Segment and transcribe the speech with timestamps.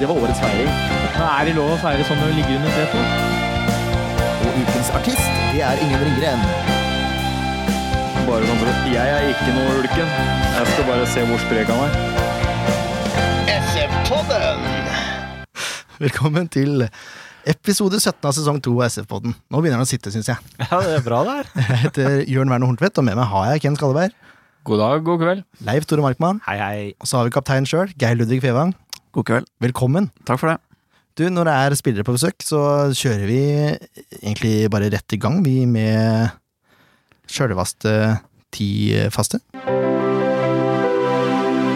[0.00, 0.68] Det var årets feiring.
[1.16, 3.04] Er det lov å feire sånn når du ligger under setet?
[4.46, 6.42] Og ukens artist, det er Ingen Ringgren.
[8.26, 10.10] Bare sånn for at Jeg er ikke noe ulken.
[10.56, 11.92] Jeg skal bare se hvor sprek han er.
[13.56, 14.66] SF-podden!
[16.02, 16.84] Velkommen til
[17.48, 19.32] episode 17 av sesong 2 av SF-podden.
[19.48, 20.40] Nå begynner den å sitte, syns jeg.
[20.60, 21.52] Ja, det er bra det her.
[21.70, 24.12] Jeg heter Jørn Werner Horntvedt, og med meg har jeg Ken Skalleberg,
[24.66, 25.42] God dag, god kveld.
[25.64, 26.78] Leif Tore Markmann, Hei, hei.
[26.98, 28.72] og så har vi kapteinen sjøl, Geir Ludvig Fevang.
[29.16, 29.46] God kveld.
[29.64, 30.10] Velkommen.
[30.28, 30.58] Takk for det.
[31.16, 32.58] Du, når det er spillere på besøk, så
[32.92, 33.38] kjører vi
[34.20, 36.34] egentlig bare rett i gang, vi med
[37.24, 37.94] sjølvaste
[38.52, 38.68] ti
[39.14, 39.40] faste.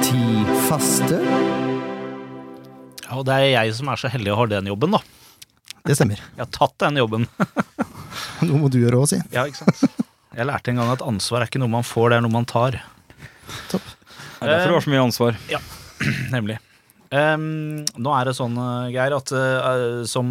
[0.05, 1.23] Ti faste.
[3.07, 5.01] Ja, og det er jeg som er så heldig å ha den jobben, da.
[5.89, 6.21] Det stemmer.
[6.21, 7.25] Jeg har tatt den jobben.
[8.45, 9.25] Noe må du gjøre òg, si.
[9.33, 10.09] Ja, ikke sant?
[10.37, 12.53] Jeg lærte en gang at ansvar er ikke noe man får, det er noe man
[12.53, 12.83] tar.
[13.73, 13.95] Topp.
[14.05, 15.47] Det er derfor du har så mye ansvar.
[15.49, 15.65] Ja,
[16.37, 16.61] Nemlig.
[17.11, 20.31] Ehm, nå er det sånn, eh, Geir, at uh, som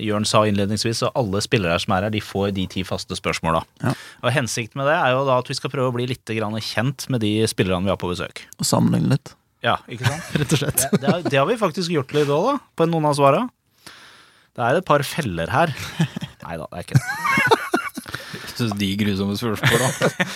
[0.00, 3.60] Jørn sa innledningsvis, så alle spillere som er her, de får de ti faste spørsmåla.
[3.84, 3.92] Ja.
[4.24, 6.56] Og hensikten med det er jo da at vi skal prøve å bli litt grann
[6.64, 8.46] kjent med de spillerne vi har på besøk.
[8.56, 9.34] Og sammenligne litt.
[9.62, 10.32] Ja, ikke sant?
[10.40, 10.80] Rett og slett.
[10.80, 13.44] Det, det, har, det har vi faktisk gjort litt òg, da, på noen av svara.
[14.52, 15.76] Det er et par feller her.
[16.46, 17.71] Nei da, det er ikke det.
[18.62, 19.88] Synes de grusomme spørsmåla.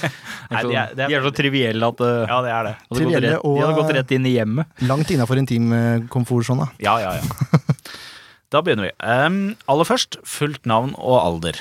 [0.52, 2.74] Nei, de er- det er- de er så trivielle at uh, Ja, det er det.
[2.76, 4.74] hadde gått Trivielle rett, de hadde gått rett inn i hjemmet.
[4.90, 6.68] Langt innafor intimkomfortsona.
[6.84, 7.62] Ja, ja, ja.
[8.54, 8.92] Da begynner vi.
[9.02, 11.56] Um, aller først, fullt navn og alder.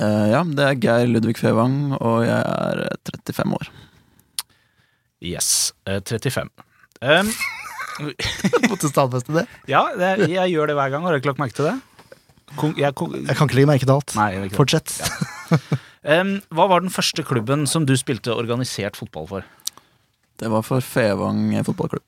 [0.00, 3.68] Uh, ja, det er Geir Ludvig Fevang, og jeg er eh, 35 år.
[5.24, 5.72] Yes.
[5.86, 6.50] Uh, 35.
[7.04, 7.30] Um,
[8.66, 9.44] Måtte stadfeste det.
[9.70, 11.04] ja, det, jeg gjør det hver gang.
[11.06, 11.76] Har dere ikke lagt merke til det?
[12.58, 14.14] Kon, jeg, kon, Jeg kan ikke legge merke til alt.
[14.18, 14.48] nei.
[14.58, 14.90] Fortsett.
[15.54, 15.62] Ehm,
[16.04, 19.46] hva var den første klubben som du spilte organisert fotball for?
[20.40, 22.04] Det var for Fevang fotballklubb.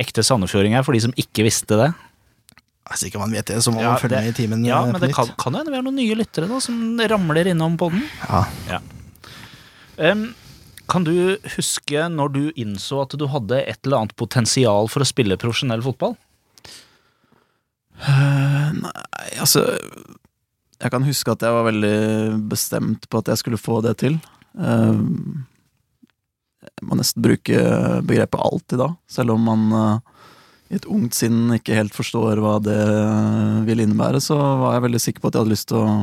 [0.00, 1.90] Ekte sandefjordinger, for de som ikke visste det.
[2.90, 4.64] Hvis ikke man vet det, så må Ja, man følge det- med i timen.
[4.66, 6.98] Ja, eh, men det kan, kan jo hende vi har noen nye lyttere da, som
[6.98, 8.02] ramler innom poden.
[8.28, 8.44] Ja.
[8.66, 8.80] Ja.
[9.98, 10.34] Um,
[10.88, 15.06] kan du huske når du innså at du hadde et eller annet potensial for å
[15.06, 16.16] spille profesjonell fotball?
[18.00, 18.90] Uh, nei,
[19.38, 19.62] altså
[20.80, 21.96] Jeg kan huske at jeg var veldig
[22.48, 24.16] bestemt på at jeg skulle få det til.
[24.56, 25.02] Eh,
[26.60, 27.64] jeg må nesten bruke
[28.08, 30.24] begrepet alltid da, selv om man uh,
[30.70, 32.78] i et ungt sinn ikke helt forstår hva det
[33.66, 35.94] vil innebære, så var jeg veldig sikker på at jeg hadde lyst til å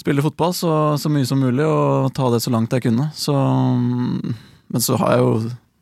[0.00, 3.10] spille fotball så, så mye som mulig og ta det så langt jeg kunne.
[3.18, 5.32] Så, men så har jeg jo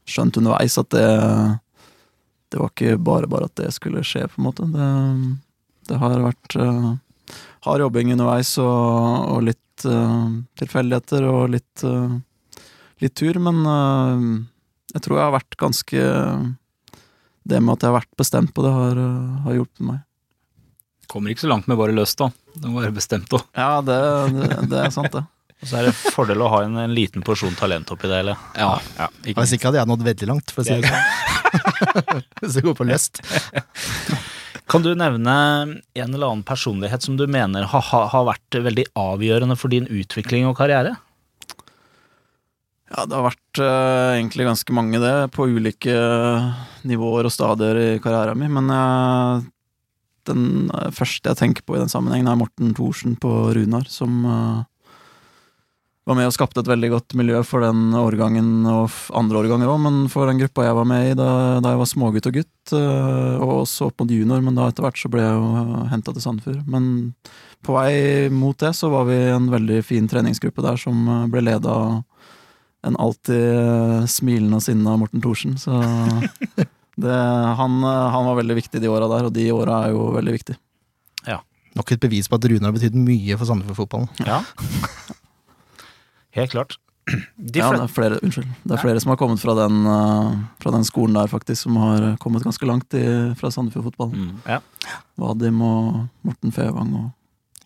[0.08, 1.08] skjønt underveis at det
[2.48, 4.64] det var ikke bare bare at det skulle skje, på en måte.
[4.72, 4.88] Det,
[5.90, 6.94] det har vært uh,
[7.68, 12.16] hard jobbing underveis og, og litt uh, tilfeldigheter og litt, uh,
[13.04, 14.26] litt tur, men uh,
[14.94, 16.04] jeg tror jeg har vært ganske
[17.48, 19.00] Det med at jeg har vært bestemt på det, har,
[19.44, 20.04] har hjulpet meg.
[21.08, 22.28] Kommer ikke så langt med bare løst, da.
[22.56, 23.44] Du må være bestemt òg.
[23.56, 23.98] Ja, det,
[24.34, 25.24] det, det er sant, det.
[25.62, 28.34] Og så er det fordel å ha en, en liten porsjon talent oppi det hele.
[28.54, 28.76] Ja.
[28.98, 29.08] Ja.
[29.24, 32.22] Ikke Hvis ikke hadde jeg nådd veldig langt, for å si det sånn.
[32.42, 33.22] Hvis det går på lyst.
[34.68, 35.34] Kan du nevne
[35.96, 40.48] en eller annen personlighet som du mener har, har, vært veldig avgjørende for din utvikling
[40.48, 40.96] og karriere?
[42.88, 45.96] Ja, det har vært uh, egentlig ganske mange, det, på ulike
[46.88, 49.46] nivåer og stadier i karrieren min, men eh,
[50.28, 54.22] den eh, første jeg tenker på i den sammenhengen, er Morten Thorsen på Runar, som
[54.24, 54.62] eh,
[56.08, 59.80] var med og skapte et veldig godt miljø for den årgangen og andre årganger òg,
[59.84, 61.28] men for den gruppa jeg var med i da,
[61.60, 64.86] da jeg var smågutt og gutt, eh, og også opp mot junior, men da etter
[64.86, 66.62] hvert så ble jeg jo henta til Sandefjord.
[66.70, 66.86] Men
[67.66, 67.92] på vei
[68.32, 72.00] mot det så var vi en veldig fin treningsgruppe der som eh, ble leda av
[72.88, 75.76] en alltid eh, smilende og sinna Morten Thorsen, så
[77.04, 77.20] det,
[77.60, 80.62] han, han var veldig viktig de åra der, og de åra er jo veldig viktige.
[81.28, 81.42] Ja.
[81.76, 84.08] Nok et bevis på at Runar har betydd mye for Sandefjord-fotballen.
[84.24, 84.40] Ja.
[86.36, 86.78] Helt klart.
[87.36, 88.48] De Ja, det er flere, unnskyld.
[88.64, 91.76] Det er flere som har kommet fra den, eh, fra den skolen der, faktisk, som
[91.80, 94.14] har kommet ganske langt i, fra Sandefjord-fotballen.
[94.14, 94.42] Mm.
[94.46, 94.60] ja.
[95.16, 97.08] Vadim og Morten Fevang og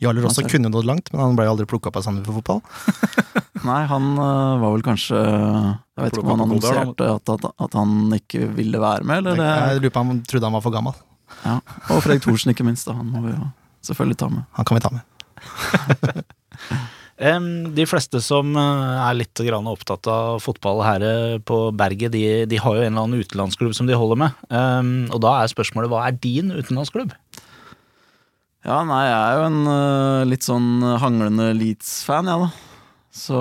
[0.02, 2.62] Jarler også kunne nådd langt, men han ble aldri plukka opp av Sandefjord-fotball.
[3.68, 7.76] Nei, han eh, var vel kanskje Jeg vet ikke om han annonserte at, at, at
[7.78, 10.64] han ikke ville være med, eller det Jeg lurer på om han trodde han var
[10.64, 10.96] for gammel.
[11.44, 11.60] Ja.
[11.90, 12.88] Og Fredrik Thorsen, ikke minst.
[12.88, 12.96] Da.
[12.98, 13.46] Han må vi jo
[13.86, 14.42] selvfølgelig ta med.
[14.58, 15.02] Han kan vi ta med.
[17.22, 22.58] De fleste som eh, er litt opptatt av fotball her eh, på berget, de, de
[22.58, 24.42] har jo en eller annen utenlandsklubb som de holder med.
[25.14, 27.14] Og da er spørsmålet hva er din utenlandsklubb?
[28.66, 32.68] Ja, nei, jeg er jo en eh, litt sånn hanglende Leeds-fan, jeg, da.
[33.12, 33.38] Så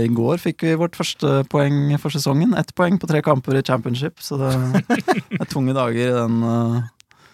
[0.00, 2.54] i går fikk vi vårt første poeng for sesongen.
[2.56, 4.52] Ett poeng på tre kamper i championship, så det
[5.38, 6.38] er tunge dager i den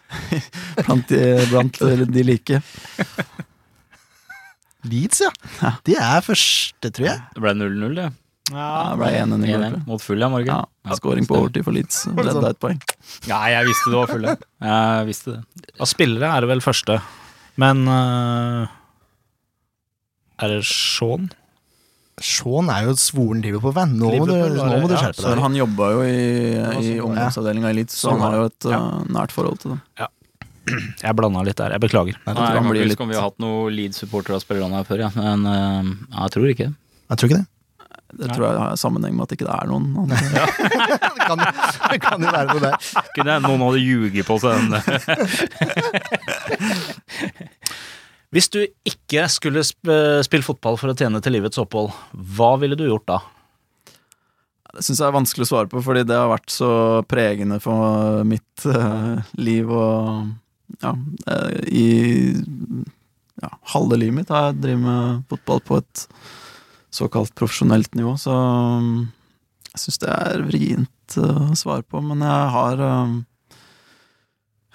[0.85, 1.23] blant, de,
[1.53, 1.79] blant
[2.11, 2.61] de like.
[4.87, 5.31] Leeds, ja.
[5.85, 7.23] De er første, tror jeg.
[7.35, 8.09] Det ble 0-0, det.
[8.49, 9.65] Ja, det ble 1-1 i går.
[9.67, 10.63] 1-1 mot full, ja, Morgan.
[10.87, 12.05] Ja, Skåring på overtid for Leeds.
[12.17, 12.79] Redda et poeng.
[13.29, 14.29] Ja, jeg visste det var full.
[14.31, 15.67] Jeg visste det.
[15.83, 17.01] Av spillere er det vel første,
[17.59, 18.71] men uh,
[20.39, 21.29] Er det Shaun?
[22.23, 23.93] Shaun er jo et svoren type på venn.
[23.99, 25.35] Nå, må du- nå må du det, skjerpe deg.
[25.37, 25.43] deg.
[25.45, 28.67] han jobba jo i, i sånn, ungdomsavdelinga i Leeds, så Sånn han har jo et
[28.73, 28.79] ja.
[28.81, 30.09] eh, nært forhold til det.
[31.05, 32.15] Jeg blanda litt der, jeg beklager.
[32.27, 34.99] Nei, jeg kan ikke litt- om vi har hatt noen Leeds-supportere av spillerne her før,
[35.07, 35.11] ja.
[35.17, 35.85] men uh,
[36.25, 36.75] jeg tror ikke det.
[37.09, 37.49] Jeg tror ikke det.
[38.19, 39.85] Det tror jeg har sammenheng med at ikke det er noen.
[40.01, 40.17] andre.
[41.19, 41.39] Det kan,
[41.93, 42.77] det kan jo være noe der.
[43.17, 44.69] Kunne noen hadde ljuget på seg den.
[48.33, 51.91] Hvis du ikke skulle spille fotball for å tjene til livets opphold,
[52.37, 53.19] hva ville du gjort da?
[54.77, 56.69] Det syns jeg er vanskelig å svare på, fordi det har vært så
[57.09, 60.29] pregende for mitt eh, liv og
[60.83, 60.93] ja,
[61.27, 61.87] eh, i
[63.43, 66.05] ja, halve livet mitt har jeg drevet med fotball på et
[66.95, 68.35] såkalt profesjonelt nivå, så
[68.83, 68.93] mm,
[69.73, 73.19] jeg syns det er vrient eh, å svare på, men jeg har eh,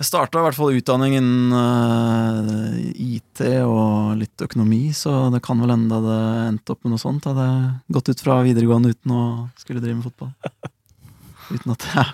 [0.01, 2.78] jeg starta i hvert fall utdanning innen eh,
[3.13, 7.28] IT og litt økonomi, så det kan vel hende det endte opp med noe sånt.
[7.30, 9.24] Hadde jeg gått ut fra videregående uten å
[9.62, 10.34] skulle drive med fotball.
[11.51, 12.06] Uten at jeg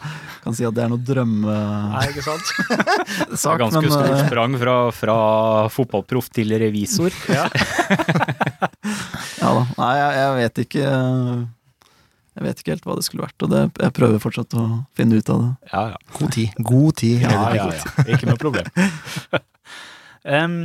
[0.44, 2.48] kan si at det er noe drømmesak, ikke sant?
[3.30, 5.16] Det var ganske men stort eh, sprang fra, fra
[5.74, 7.14] fotballproff til revisor.
[7.36, 7.46] ja
[9.54, 9.64] da.
[9.78, 13.64] Nei, jeg, jeg vet ikke Jeg vet ikke helt hva det skulle vært, og det,
[13.84, 14.66] jeg prøver fortsatt å
[14.98, 15.52] finne ut av det.
[15.74, 15.98] Ja, ja.
[16.20, 16.62] God tid.
[16.72, 17.26] God tid.
[17.26, 18.06] ja, ja, ja.
[18.08, 18.72] Ikke noe problem.
[20.24, 20.60] um,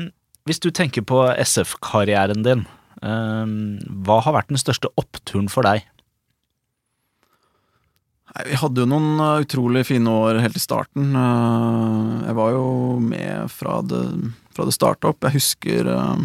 [0.45, 2.67] hvis du tenker på SF-karrieren din,
[3.03, 3.57] um,
[4.07, 5.87] hva har vært den største oppturen for deg?
[8.35, 11.13] Vi hadde jo noen uh, utrolig fine år helt i starten.
[11.15, 12.65] Uh, jeg var jo
[12.99, 14.03] med fra det,
[14.57, 15.23] fra det starta opp.
[15.23, 16.19] Jeg husker, uh,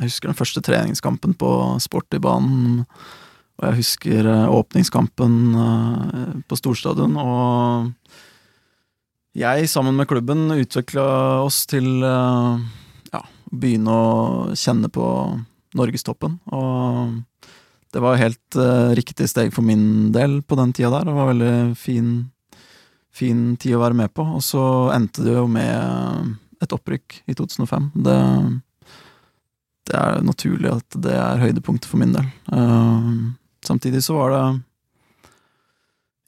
[0.00, 1.50] jeg husker den første treningskampen på
[1.84, 2.82] Sportybanen.
[3.56, 5.36] Og jeg husker åpningskampen
[6.44, 7.14] på storstadion.
[7.16, 8.18] Og
[9.38, 11.06] jeg, sammen med klubben, utvikla
[11.40, 14.10] oss til ja, å begynne å
[14.52, 15.06] kjenne på
[15.72, 16.36] norgestoppen.
[16.52, 17.16] Og
[17.96, 21.06] det var helt uh, riktig steg for min del på den tida der.
[21.08, 22.10] Det var veldig fin,
[23.08, 24.26] fin tid å være med på.
[24.36, 24.60] Og så
[24.92, 27.88] endte det jo med et opprykk i 2005.
[28.04, 28.18] Det,
[29.88, 32.28] det er naturlig at det er høydepunktet for min del.
[32.52, 33.32] Uh,
[33.64, 34.44] samtidig så var det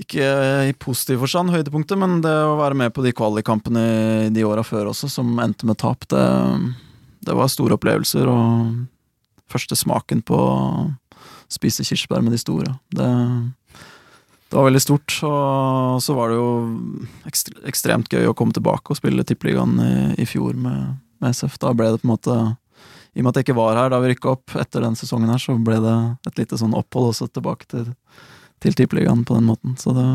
[0.07, 0.25] ikke
[0.71, 4.95] i positiv forstand høydepunktet, men det å være med på de kvalikkampene de åra før
[4.95, 6.25] også, som endte med tap, det,
[7.29, 8.31] det var store opplevelser.
[8.33, 8.87] Og
[9.53, 10.39] første smaken på
[11.49, 12.75] spise kirsebær med de store.
[12.95, 13.09] Det,
[14.49, 15.19] det var veldig stort.
[15.27, 16.49] Og så var det jo
[17.69, 19.93] ekstremt gøy å komme tilbake og spille Tippeligaen i,
[20.25, 21.59] i fjor med, med, SF.
[21.61, 22.39] Da ble det på en måte
[23.13, 25.33] I og med at jeg ikke var her da vi rykka opp etter den sesongen
[25.33, 25.97] her, så ble det
[26.31, 27.89] et lite sånn opphold også tilbake til,
[28.65, 29.77] til Tippeligaen på den måten.
[29.81, 30.07] Så det,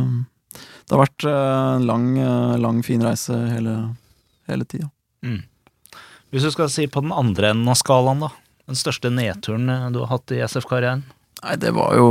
[0.54, 2.14] det har vært en lang,
[2.62, 3.76] lang, fin reise hele,
[4.50, 4.90] hele tida.
[5.26, 5.44] Mm.
[6.34, 8.32] Hvis du skal si på den andre enden av skalaen, da.
[8.66, 11.04] Den største nedturen du har hatt i SF-karrieren?
[11.42, 12.10] Nei, det var jo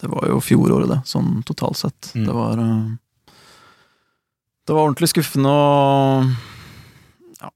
[0.00, 2.12] Det var jo fjoråret, det, sånn totalt sett.
[2.14, 2.24] Mm.
[2.26, 3.34] Det var eh,
[4.66, 6.30] Det var ordentlig skuffende og
[7.40, 7.52] ja,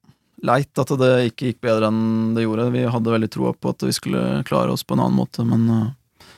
[0.50, 2.71] leit at det ikke gikk bedre enn det gjorde.
[2.75, 5.66] Vi hadde veldig troa på at vi skulle klare oss på en annen måte, men
[5.73, 6.28] eh,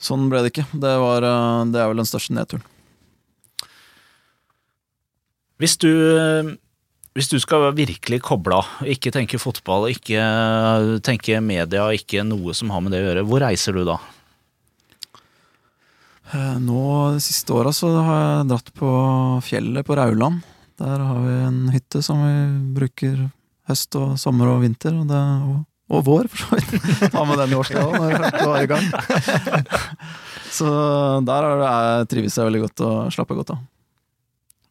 [0.00, 0.68] sånn ble det ikke.
[0.72, 2.66] Det, var, eh, det er vel den største nedturen.
[5.62, 5.90] Hvis du,
[7.14, 10.18] hvis du skal virkelig koble av, ikke tenke fotball, ikke
[11.06, 14.00] tenke media, ikke noe som har med det å gjøre, hvor reiser du da?
[16.32, 16.80] Eh, Nå
[17.14, 18.90] de siste åra så har jeg dratt på
[19.46, 20.42] fjellet på Rauland.
[20.82, 22.34] Der har vi en hytte som vi
[22.80, 23.28] bruker
[23.70, 25.62] høst og sommer og vinter, og, det, og,
[25.94, 27.04] og vår, for så vidt.
[27.14, 28.90] Ta med den i årstida òg, når vi var i gang.
[30.54, 30.66] Så
[31.26, 33.62] der er det, jeg trives jeg veldig godt og slapper godt av.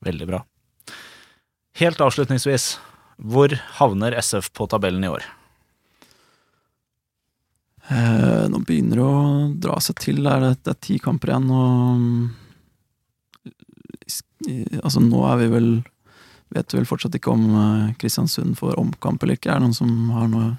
[0.07, 0.39] Veldig bra.
[1.79, 2.75] Helt avslutningsvis,
[3.17, 5.25] hvor havner SF på tabellen i år?
[7.89, 9.23] Eh, nå begynner det å
[9.65, 10.21] dra seg til.
[10.29, 12.39] Er det, det er ti kamper igjen, og
[14.83, 15.67] Altså, nå er vi vel
[16.53, 19.49] Vet vel fortsatt ikke om eh, Kristiansund får omkamp eller ikke.
[19.49, 20.49] Er det noen som har noe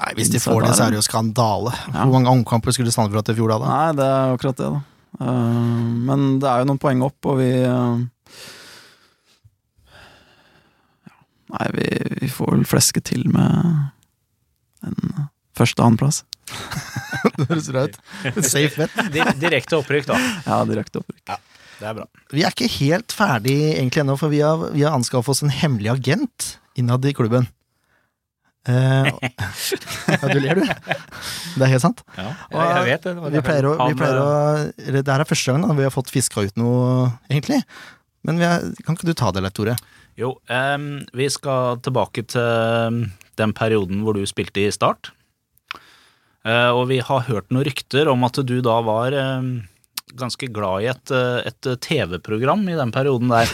[0.00, 1.70] Nei, Hvis de får det, så er det jo skandale.
[1.92, 2.00] Ja.
[2.00, 3.58] Hvor mange omkamper skulle Sandefjord hatt i fjor da?
[3.62, 3.68] da?
[3.70, 4.80] Nei, det er akkurat det, da.
[5.28, 8.63] Eh, men det er jo noen poeng opp, og vi eh, ja,
[11.54, 11.88] Nei, vi,
[12.24, 15.26] vi får vel fleske til med en
[15.58, 16.24] første-annenplass.
[17.38, 17.98] Det høres bra ut.
[18.44, 19.38] Safe bet.
[19.40, 20.18] Direkte opprykk, da.
[20.44, 21.36] Ja, direkte opprykk.
[21.78, 22.06] Det er bra.
[22.34, 25.52] Vi er ikke helt ferdig egentlig ennå, for vi har, vi har anskaffet oss en
[25.54, 27.48] hemmelig agent innad i klubben.
[28.68, 29.08] Eh,
[30.08, 30.64] ja, du ler, du.
[30.64, 32.00] Det er helt sant.
[32.16, 33.16] Ja, jeg, jeg vet det.
[33.34, 34.30] Vi pleier å, vi pleier å
[34.62, 37.60] eh, Det her er første gangen da, vi har fått fiska ut noe, egentlig.
[38.24, 39.76] Men vi er, kan ikke du ta det, Leif Tore?
[40.14, 42.98] Jo, um, vi skal tilbake til
[43.34, 45.10] den perioden hvor du spilte i Start.
[46.44, 49.48] Uh, og vi har hørt noen rykter om at du da var em,
[50.14, 53.50] ganske glad i et, eh, et TV-program i den perioden der.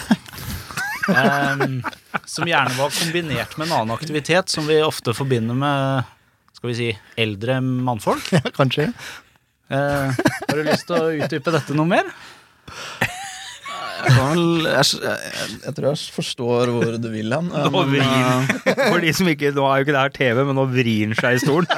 [1.09, 1.79] um,
[2.29, 6.11] som gjerne var kombinert med en annen aktivitet som vi ofte forbinder med
[6.59, 8.35] skal vi si, eldre mannfolk.
[8.37, 8.91] Ja, kanskje.
[9.71, 12.11] Uh, har du lyst til å utdype dette noe mer?
[14.01, 17.51] Jeg, tror jeg forstår hvor du vil hen.
[17.57, 18.49] eh, Nå vrir eh, han.
[18.93, 21.19] For de som ikke, Nå er jo ikke det her TV, men nå vrir han
[21.19, 21.69] seg i stolen.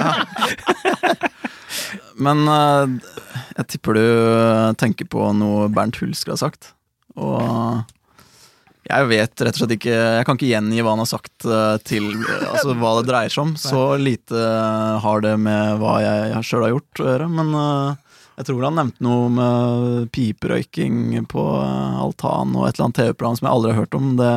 [2.22, 3.14] Men eh,
[3.56, 6.72] jeg tipper du eh, tenker på noe Bernt Hulsker har sagt.
[7.16, 7.82] Og
[8.82, 11.76] jeg vet rett og slett ikke Jeg kan ikke gjengi hva han har sagt eh,
[11.86, 13.52] til eh, Altså hva det dreier seg om.
[13.60, 17.28] Så lite eh, har det med hva jeg sjøl har gjort å gjøre.
[17.38, 22.86] Men eh, jeg tror han nevnte noe med piperøyking på eh, altan og et eller
[22.86, 24.06] annet TV-program som jeg aldri har hørt om.
[24.16, 24.30] Det,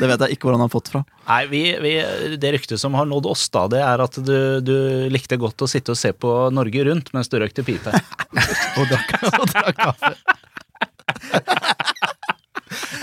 [0.00, 1.02] det vet jeg ikke hvor han har fått fra.
[1.26, 1.92] Nei, vi, vi,
[2.40, 4.76] Det ryktet som har nådd oss, da, det er at du, du
[5.12, 7.92] likte godt å sitte og se på Norge Rundt mens du røykte pipe.
[8.80, 10.14] Og drakk, kaffe.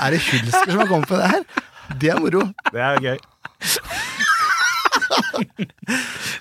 [0.02, 1.48] er det Hulsker som har kommet på det her?
[2.02, 2.48] Det er moro.
[2.74, 3.18] Det er gøy.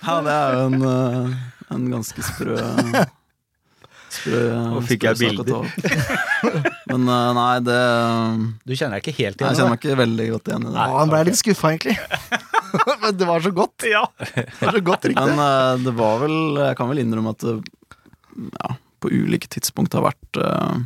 [0.02, 1.42] Ja, det er jo en, eh,
[1.76, 2.56] en ganske sprø
[4.12, 5.66] Sprø Nå fikk jeg bilder.
[6.90, 7.78] Men eh, nei, det
[8.68, 9.46] Du kjenner deg ikke helt igjen?
[9.46, 10.76] Nei, Jeg kjenner meg ikke veldig godt igjen i det.
[10.76, 11.96] Nei, han ble litt skuffa, egentlig.
[13.02, 13.86] Men det var så godt.
[13.88, 14.02] Ja.
[14.20, 15.26] Det var så godt riktig.
[15.32, 17.56] Men eh, det var vel Jeg kan vel innrømme at det
[18.56, 20.76] ja, på ulike tidspunkt har vært eh,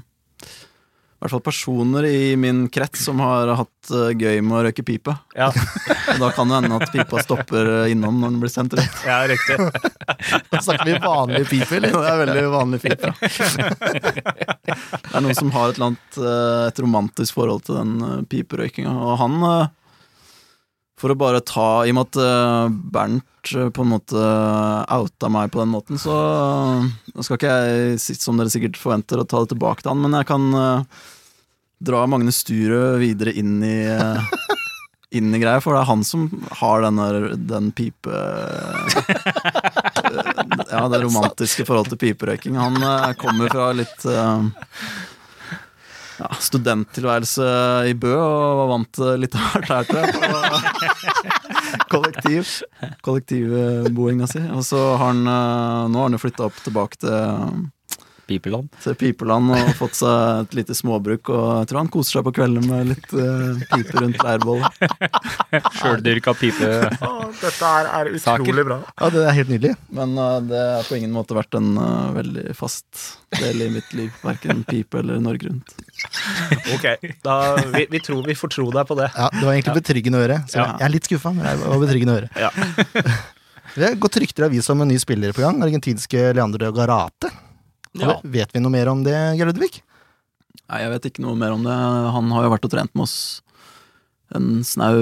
[1.16, 4.82] i hvert fall personer i min krets som har hatt eh, gøy med å røyke
[4.84, 5.14] pipe.
[5.32, 5.48] Ja,
[6.20, 8.98] da kan det hende at pipa stopper eh, innom når den blir sendt ut.
[9.06, 9.56] ja riktig.
[10.52, 11.96] Da snakker vi vanlig pipe, eller?
[11.96, 13.14] Det er veldig vanlig pipe.
[14.66, 18.92] Det er noen som har et, eller annet, eh, et romantisk forhold til den piperøykinga.
[18.92, 19.48] Og han,
[21.00, 24.22] for å bare ta I og med at Bernt på en måte
[24.96, 29.22] outa meg på den måten, så eh, skal ikke jeg, sitte som dere sikkert forventer,
[29.22, 31.04] å ta det tilbake til han, men jeg kan eh,
[31.86, 34.36] dra Magne Sturø videre inn i eh,
[35.16, 36.26] inn i greia, for det er han som
[36.60, 38.22] har den, der, den pipe...
[40.66, 42.56] Ja, det romantiske forholdet til piperøyking.
[42.58, 44.48] Han eh, kommer fra litt eh,
[46.18, 47.46] ja, studenttilværelse
[47.90, 50.00] i Bø og var vant til litt hardt her, på
[51.90, 52.48] Kollektiv.
[53.06, 54.42] Kollektivboinga si.
[54.52, 57.66] Og så har han eh, Nå har han jo flytta opp tilbake til
[58.26, 58.68] Pipeland.
[58.82, 61.30] til Pipeland og fått seg et lite småbruk.
[61.30, 64.80] Og jeg tror han koser seg på kvelden med litt uh, pipe rundt leirbålet.
[65.78, 66.70] Sjøldyrka pipe.
[67.40, 68.62] Dette er, er Saker.
[68.66, 68.80] bra.
[68.98, 69.74] Ja, det er helt nydelig.
[69.94, 73.06] Men uh, det har på ingen måte vært en uh, veldig fast
[73.38, 74.10] del i mitt liv.
[74.26, 75.76] Verken pipe eller Norge Rundt.
[76.74, 76.86] Ok,
[77.24, 77.36] da,
[77.72, 79.08] vi, vi tror vi får tro deg på det.
[79.14, 80.42] Ja, Det var egentlig betryggende å høre.
[80.50, 80.66] Så Ja.
[80.76, 82.30] Jeg er litt skuffa, men det var betryggende å høre.
[82.40, 82.50] Ja.
[83.76, 85.58] Det er gått rykter i avisa om en ny spiller på gang.
[85.60, 87.28] Argentinske Leandro Garate.
[88.00, 88.18] Ja.
[88.22, 89.80] Vet vi noe mer om det, Geir Ludvig?
[90.66, 91.74] Nei, jeg vet ikke noe mer om det.
[92.16, 93.18] Han har jo vært og trent med oss
[94.34, 94.96] en snau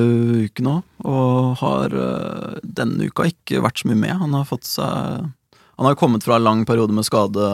[0.45, 0.75] uke nå,
[1.09, 4.13] og har eh, denne uka ikke vært så mye med.
[4.21, 5.31] Han har fått seg
[5.75, 7.47] Han har kommet fra en lang periode med skade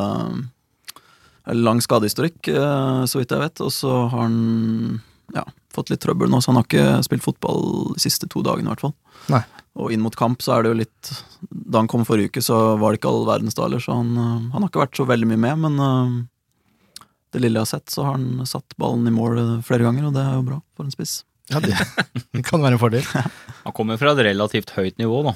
[1.46, 5.00] Eller lang skadehistorikk, eh, så vidt jeg vet, og så har han
[5.34, 8.66] ja, fått litt trøbbel nå, så han har ikke spilt fotball de siste to dagene,
[8.66, 8.96] i hvert fall.
[9.30, 9.44] Nei.
[9.78, 11.10] Og inn mot kamp så er det jo litt
[11.46, 14.48] Da han kom forrige uke, så var det ikke all verdens daler, så han, eh,
[14.54, 17.92] han har ikke vært så veldig mye med, men eh, det lille jeg har sett,
[17.94, 20.58] så har han satt ballen i mål eh, flere ganger, og det er jo bra
[20.74, 21.20] for en spiss.
[21.50, 21.74] Ja, det,
[22.34, 23.06] det kan være en fordel.
[23.64, 25.32] Han kommer fra et relativt høyt nivå, da.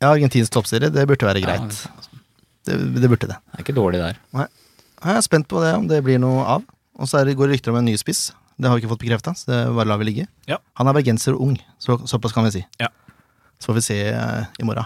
[0.00, 1.78] Ja, Argentinsk toppserie, det burde være greit.
[1.86, 2.18] Ja,
[2.66, 3.38] Det, det burde det.
[3.40, 4.18] det er ikke dårlig der.
[4.36, 6.66] Jeg er spent på det, om det blir noe av.
[7.00, 8.30] Og så er det, går det rykter om en ny spiss.
[8.56, 10.26] Det har vi ikke fått bekrefta, så det bare lar vi ligge.
[10.48, 10.58] Ja.
[10.80, 12.62] Han er bergenser og ung, så, såpass kan vi si.
[12.80, 12.88] Ja.
[13.58, 14.84] Så får vi se eh, i morgen.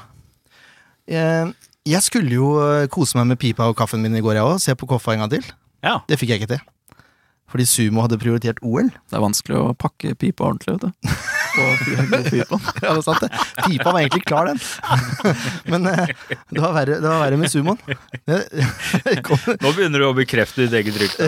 [1.10, 1.46] Eh,
[1.90, 4.60] jeg skulle jo eh, kose meg med pipa og kaffen min i går, jeg òg.
[4.62, 5.46] Se på Koffa en gang til.
[5.84, 5.98] Ja.
[6.08, 6.62] Det fikk jeg ikke til.
[7.50, 8.92] Fordi sumo hadde prioritert OL.
[9.10, 10.90] Det er vanskelig å pakke pipa ordentlig, vet du.
[12.30, 12.60] Pipa.
[12.84, 13.30] Ja, det er sant det.
[13.64, 14.60] Pipa var egentlig klar, den.
[15.72, 17.80] Men det var verre, det var verre med sumoen.
[19.64, 21.26] Nå begynner du å bekrefte ditt eget rykte.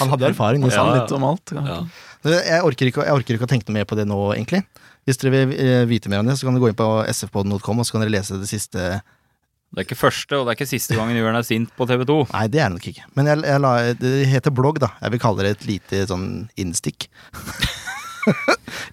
[0.00, 0.64] Han hadde erfaring.
[0.64, 1.12] Det sa han litt.
[1.12, 1.52] om alt.
[1.52, 1.82] Ja.
[2.24, 4.62] Jeg orker, ikke, jeg orker ikke å tenke noe mer på det nå, egentlig.
[5.08, 7.82] Hvis dere vil eh, vite mer om det, så kan dere gå inn på sfpodden.com,
[7.82, 10.70] og så kan dere lese det siste Det er ikke første, og det er ikke
[10.70, 12.18] siste gangen Jørn er sint på TV 2.
[12.36, 13.06] Nei, det er det nok ikke.
[13.18, 14.92] Men jeg, jeg la, det heter blogg, da.
[15.02, 16.28] Jeg vil kalle det et lite sånn
[16.60, 17.08] innstikk.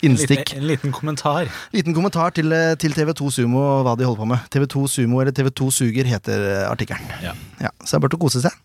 [0.02, 0.50] Innstikk.
[0.50, 1.50] Liten, en liten kommentar.
[1.76, 4.48] Liten kommentar til, eh, til TV2 Sumo og hva de holder på med.
[4.50, 7.06] TV2 Sumo eller TV2 Suger heter eh, artikkelen.
[7.22, 7.36] Ja.
[7.84, 8.58] så det er bare til å kose seg.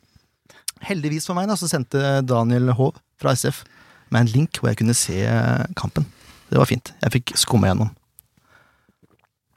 [0.88, 3.64] Heldigvis for meg da, så sendte Daniel Hov fra SF
[4.12, 5.20] meg en link hvor jeg kunne se
[5.78, 6.06] kampen.
[6.54, 6.92] Det var fint.
[7.02, 7.88] Jeg fikk skumme gjennom.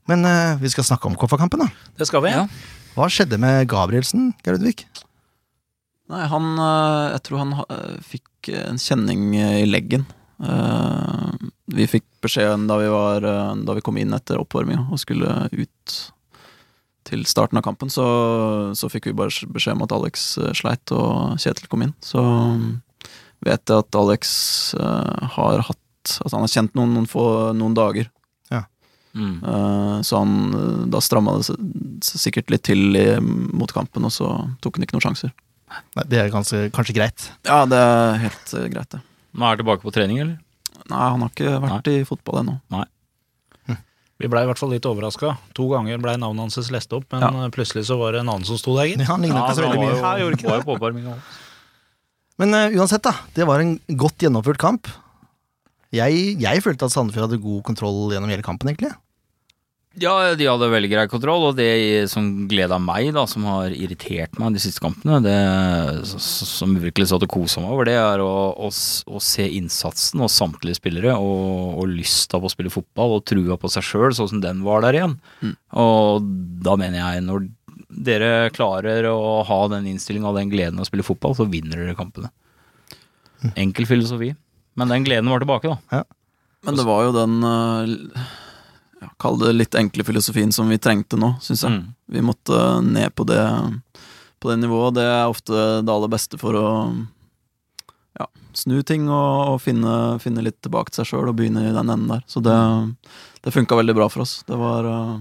[0.09, 1.91] Men eh, vi skal snakke om Koffa-kampen, da.
[1.99, 2.31] Det skal vi.
[2.33, 2.47] Ja.
[2.97, 4.87] Hva skjedde med Gabrielsen, Geir Ludvig?
[6.09, 10.07] Nei, han øh, Jeg tror han øh, fikk en kjenning i leggen.
[10.41, 15.03] Eh, vi fikk beskjeden da vi, var, øh, da vi kom inn etter oppvarminga og
[15.03, 15.97] skulle ut
[17.07, 18.07] til starten av kampen, så,
[18.75, 21.93] så fikk vi bare beskjed om at Alex sleit og Kjetil kom inn.
[22.03, 22.23] Så
[23.45, 24.33] vet jeg at Alex
[24.73, 25.83] har hatt
[26.23, 27.25] At han har kjent noen, noen få
[27.57, 28.11] noen dager.
[29.17, 29.43] Mm.
[29.43, 31.55] Uh, så han øh, Da stramma det
[32.05, 34.27] sikkert litt til i, mot kampen, og så
[34.61, 35.31] tok han ikke noen sjanser.
[35.97, 37.31] Nei, det er kanskje, kanskje greit.
[37.47, 39.01] Ja, det er helt uh, greit, det.
[39.33, 40.37] Nå er han tilbake på trening, eller?
[40.87, 42.59] Nei, han har ikke vært i fotball ennå.
[44.17, 45.35] Vi blei i hvert fall litt overraska.
[45.57, 47.29] To ganger blei navnet hans lest opp, men Ja.
[47.45, 49.03] eh, plutselig så var det en annen som sto der, gitt.
[49.03, 50.21] Ja, han ligner ikke så veldig veldig var mye.
[50.23, 51.17] jo, Nei, var jo på.
[52.37, 53.13] Men uh, uansett, da.
[53.33, 54.89] Det var en godt gjennomført kamp.
[55.95, 58.91] Jeg, jeg følte at Sandefjord hadde god kontroll gjennom hele kampen, egentlig.
[59.97, 64.35] Ja, de hadde veldig grei kontroll, og det som gleda meg, da, som har irritert
[64.37, 65.37] meg de siste kampene, det
[66.21, 70.37] som virkelig satt og kosa meg over, det er å, å, å se innsatsen hos
[70.37, 74.35] samtlige spillere, og, og lysta på å spille fotball, og trua på seg sjøl, sånn
[74.35, 75.17] som den var der igjen.
[75.41, 75.55] Mm.
[75.81, 76.29] Og
[76.67, 77.47] da mener jeg, når
[77.87, 81.81] dere klarer å ha den innstillinga og den gleden av å spille fotball, så vinner
[81.81, 82.29] dere kampene.
[83.57, 84.35] Enkel filosofi.
[84.77, 86.03] Men den gleden var tilbake, da.
[86.65, 88.21] Men det var jo den øh,
[89.01, 91.75] ja, Kall det litt enkle filosofien som vi trengte nå, syns jeg.
[91.77, 91.93] Mm.
[92.17, 93.41] Vi måtte ned på det,
[94.41, 94.97] på det nivået.
[94.97, 95.53] Det er ofte
[95.85, 96.67] det aller beste for å
[98.17, 101.73] ja, snu ting og, og finne, finne litt tilbake til seg sjøl og begynne i
[101.73, 102.21] den enden der.
[102.29, 102.57] Så det,
[103.45, 104.39] det funka veldig bra for oss.
[104.49, 105.15] Det var øh,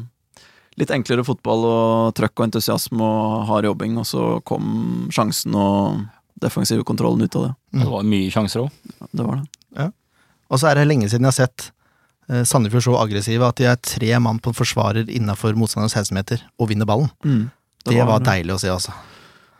[0.80, 6.04] litt enklere fotball og trøkk og entusiasme og hard jobbing, og så kom sjansen og
[6.42, 7.52] defensive kontrollen ut av det.
[7.80, 8.96] Det var mye sjanser òg.
[9.10, 9.46] Det var det.
[10.46, 11.68] Og så er det lenge siden jeg har sett
[12.30, 16.44] eh, Sandefjord så aggressive at de er tre mann på en forsvarer innafor motstanderens 16-meter
[16.60, 17.10] og vinner ballen.
[17.86, 18.94] Det, var, deilig å se, altså.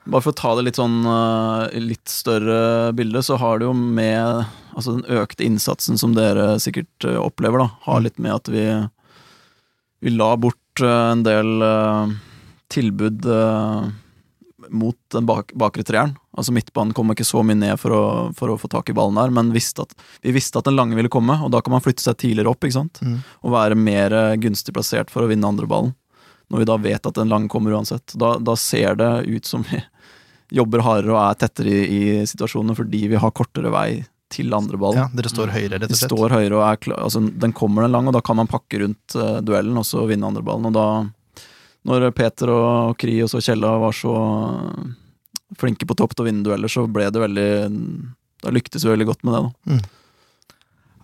[0.06, 3.74] Bare for å ta det litt sånn øh, litt større bilde, så har det jo
[3.74, 8.50] med Altså den økte innsatsen som dere sikkert øh, opplever, da, har litt med at
[8.52, 8.66] vi
[10.04, 11.64] Vi la bort en del
[12.68, 13.24] tilbud
[14.68, 16.12] mot den bak, bakre treeren.
[16.36, 18.02] Altså Midtbanen kom ikke så mye ned for å,
[18.36, 19.94] for å få tak i ballen der, men visste at,
[20.24, 22.64] vi visste at den lange ville komme, og da kan man flytte seg tidligere opp,
[22.64, 23.00] ikke sant?
[23.00, 23.20] Mm.
[23.42, 25.94] Og være mer øh, gunstig plassert for å vinne andre ballen.
[26.52, 28.12] Når vi da vet at den lange kommer uansett.
[28.14, 29.80] Da, da ser det ut som vi
[30.60, 34.78] jobber hardere og er tettere i, i situasjonene fordi vi har kortere vei til andre
[34.80, 35.00] ballen.
[35.00, 36.12] Ja, dere står høyere, rett og slett.
[36.12, 38.82] står høyere og er klar altså, Den kommer den lang, og da kan man pakke
[38.82, 40.68] rundt uh, duellen og så vinne andre ballen.
[40.70, 40.86] Og da,
[41.86, 44.94] når Peter og Kri og så Kjella var så eh,
[45.58, 47.46] flinke på topp til å vinne dueller, så ble det veldig
[48.42, 49.78] Da lyktes vi veldig godt med det, da.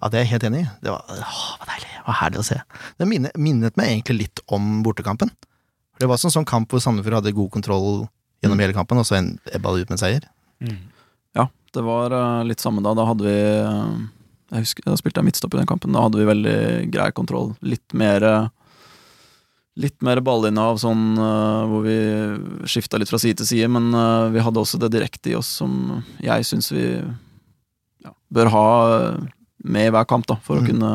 [0.02, 0.68] Ja, det er jeg helt enig i.
[0.82, 1.90] Det var, å, var deilig.
[1.94, 2.56] Det var herlig å se.
[2.98, 5.30] Det minnet, minnet meg egentlig litt om bortekampen.
[6.02, 8.08] Det var sånn, sånn kamp hvor Sandefjord hadde god kontroll
[8.42, 10.26] gjennom hele kampen, og så en- ebba det ut med en seier.
[11.38, 12.92] Ja, det var eh, litt samme da.
[12.98, 13.94] Da hadde vi eh,
[14.52, 15.94] Jeg husker, da spilte jeg midtstopp i den kampen.
[15.94, 16.56] Da hadde vi veldig
[16.92, 17.54] grei kontroll.
[17.62, 18.48] Litt mer eh,
[19.80, 21.94] Litt mer ballinnehav, sånn uh, hvor vi
[22.68, 25.48] skifta litt fra side til side, men uh, vi hadde også det direkte i oss
[25.62, 26.82] som jeg syns vi
[28.04, 28.66] ja, bør ha
[28.98, 29.22] eh,
[29.64, 30.68] med i hver kamp, da, for å Mm.
[30.68, 30.90] kunne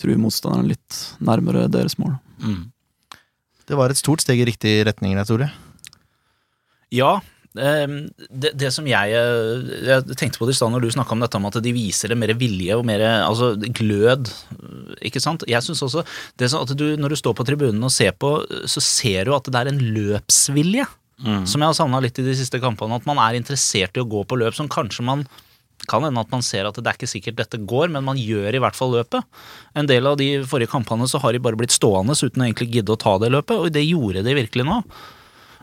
[0.00, 2.16] true motstanderen litt nærmere deres mål.
[2.42, 2.72] Mm.
[3.68, 5.50] Det var et stort steg i riktig retning der, Tore.
[6.90, 7.20] Ja.
[7.58, 7.96] Ehm,
[8.28, 11.24] Det, det som jeg, eh, jeg tenkte på det i stad når du snakka om
[11.24, 14.30] dette med at de viser det mer vilje og mer altså, glød.
[15.02, 15.46] Ikke sant?
[15.48, 16.04] Jeg synes også
[16.38, 19.44] det at du, Når du står på tribunen og ser på, så ser du at
[19.50, 20.86] det er en løpsvilje.
[21.20, 21.44] Mm.
[21.44, 22.96] Som jeg har savna litt i de siste kampene.
[22.96, 25.26] At man er interessert i å gå på løp som kanskje man
[25.88, 28.56] kan hende at man ser at det er ikke sikkert dette går, men man gjør
[28.56, 29.24] i hvert fall løpet.
[29.78, 32.70] En del av de forrige kampene så har de bare blitt stående uten å egentlig
[32.74, 34.80] gidde å ta det løpet, og det gjorde de virkelig nå.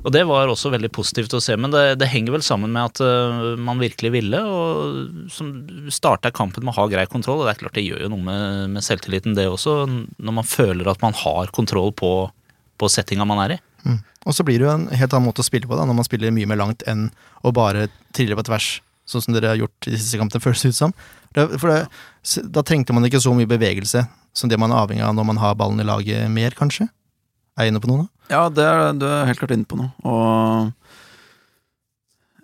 [0.08, 2.93] Og det var også veldig positivt å se, men det, det henger vel sammen med
[2.93, 5.50] at uh, man virkelig ville, og som
[5.91, 8.24] starta kampen med å ha grei kontroll, og det er klart det gjør jo noe
[8.24, 9.82] med, med selvtilliten det også,
[10.15, 12.12] når man føler at man har kontroll på,
[12.80, 13.60] på settinga man er i.
[14.28, 16.08] Og så blir det jo en helt annen måte å spille på da, når man
[16.08, 17.08] spiller mye mer langt enn
[17.43, 20.63] å bare trille på tvers, sånn som dere har gjort i de siste kampene, føles
[20.63, 20.96] det ut som.
[21.36, 21.82] For det,
[22.56, 24.04] da trengte man ikke så mye bevegelse
[24.38, 26.89] som det man er avhengig av når man har ballen i laget mer, kanskje?
[27.58, 28.08] Er jeg inne på noe da?
[28.30, 29.89] Ja, det er, du er helt klart inne på noe.
[30.06, 30.72] Og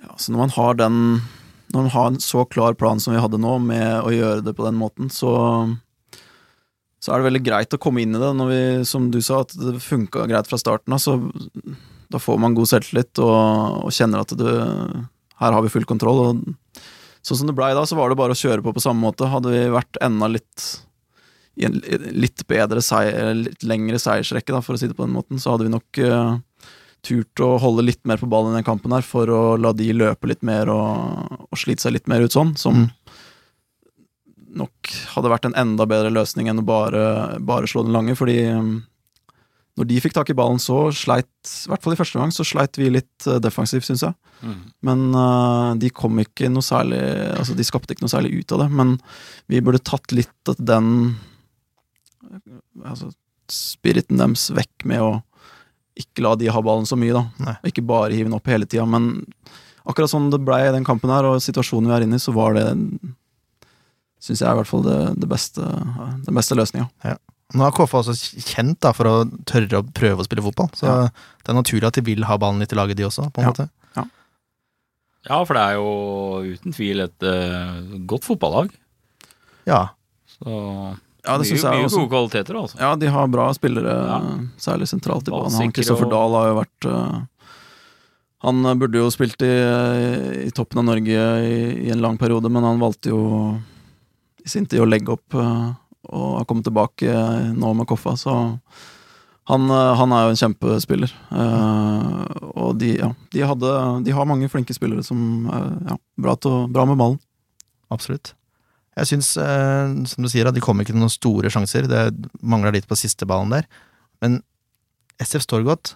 [0.04, 0.98] ja, så når man har den
[1.74, 4.54] Når man har en så klar plan som vi hadde nå, med å gjøre det
[4.58, 5.34] på den måten, så
[7.04, 8.30] så er det veldig greit å komme inn i det.
[8.40, 11.18] Når vi, som du sa, at det funka greit fra starten av, så
[12.14, 14.48] da får man god selvtillit og, og kjenner at du
[15.42, 16.22] Her har vi full kontroll.
[16.24, 16.86] Og
[17.26, 19.28] sånn som det blei da, så var det bare å kjøre på på samme måte.
[19.28, 20.68] Hadde vi vært enda litt
[21.60, 21.76] i en
[22.18, 25.54] litt bedre seier, litt lengre seiersrekke, da, for å si det på den måten, så
[25.54, 26.38] hadde vi nok uh,
[27.06, 29.92] turt å holde litt mer på ballen i den kampen her, for å la de
[29.94, 32.90] løpe litt mer og, og slite seg litt mer ut sånn, som Mm.
[34.54, 38.36] nok hadde vært en enda bedre løsning enn å bare, bare slå den lange, fordi
[38.46, 38.68] eh,
[39.74, 42.46] når de fikk tak i ballen, så sleit, i hvert fall i første gang, så
[42.46, 44.14] sleit vi litt eh, defensivt, syns jeg.
[44.86, 47.00] Men uh, de kom ikke noe særlig
[47.32, 48.98] Altså, de skapte ikke noe særlig ut av det, men
[49.48, 51.16] vi burde tatt litt av den
[52.84, 53.12] Altså,
[53.52, 55.12] spiriten deres vekk med å
[56.00, 57.24] ikke la de ha ballen så mye, da.
[57.46, 57.56] Nei.
[57.70, 59.26] Ikke bare hive den opp hele tida, men
[59.86, 62.34] akkurat sånn det ble i den kampen her, og situasjonen vi er inne i, så
[62.36, 62.66] var det
[64.24, 65.60] Syns jeg i hvert fall det, det beste,
[66.24, 66.86] den beste løsninga.
[67.60, 69.16] Nå er KFA også kjent da, for å
[69.50, 70.94] tørre å prøve å spille fotball, så Ja.
[71.44, 73.50] det er naturlig at de vil ha ballen litt i laget, de også, på en
[73.50, 73.52] Ja.
[73.52, 73.70] måte.
[75.28, 78.72] Ja, for det er jo uten tvil et uh, godt fotballag.
[79.68, 79.90] Ja.
[80.28, 82.00] Så Ja, det mye, syns jeg mye også.
[82.02, 82.80] gode kvaliteter, altså.
[82.84, 84.18] Ja, de har bra spillere, Ja.
[84.60, 85.52] særlig sentralt i banen.
[85.56, 87.22] Han Kristoffer og- Dahl har jo vært uh,
[88.44, 89.54] Han øh, burde jo spilt i,
[90.48, 91.08] i toppen av Norge
[91.48, 93.22] i, i en lang periode, men han valgte jo
[94.44, 95.72] i sin tid å legge opp uh,
[96.12, 97.08] og har kommet tilbake
[97.56, 98.34] nå med Koffa, så
[99.48, 101.12] han, han er jo en kjempespiller.
[101.32, 102.28] Uh,
[102.60, 103.72] og de, ja, de, hadde,
[104.04, 107.20] de har mange flinke spillere som er ja, bra, til, bra med ballen.
[107.92, 108.34] Absolutt.
[108.94, 111.90] Jeg syns, eh, som du sier, at de kommer ikke til noen store sjanser.
[111.90, 112.04] Det
[112.42, 113.68] mangler litt på siste ballen der.
[114.22, 114.42] Men
[115.22, 115.96] SF står godt.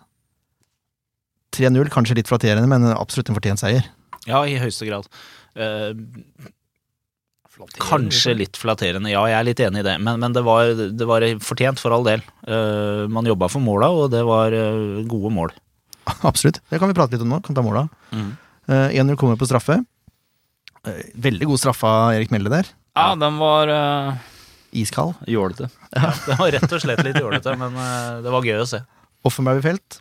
[1.56, 3.86] 3-0, kanskje litt flatterende, men absolutt en fortjent seier.
[4.28, 5.08] Ja, i høyeste grad.
[5.58, 5.94] Uh,
[7.82, 11.08] kanskje litt flatterende, ja, jeg er litt enig i det, men, men det, var, det
[11.10, 12.26] var fortjent for all del.
[12.46, 15.56] Uh, man jobba for måla, og det var uh, gode mål.
[16.30, 16.62] Absolutt.
[16.70, 17.42] Det kan vi prate litt om nå.
[17.46, 17.88] Kan ta måla.
[18.12, 18.34] Mm.
[18.68, 19.80] Uh, 1-0 kommer på straffe.
[21.20, 22.70] Veldig god straffe av Erik Melde der.
[22.98, 24.14] Ja, den var uh,
[24.78, 25.16] Iskald.
[25.30, 25.70] jålete.
[25.96, 28.82] Ja, det var rett og slett litt jålete, men uh, det var gøy å se.
[29.28, 30.00] Offenberg ble felt.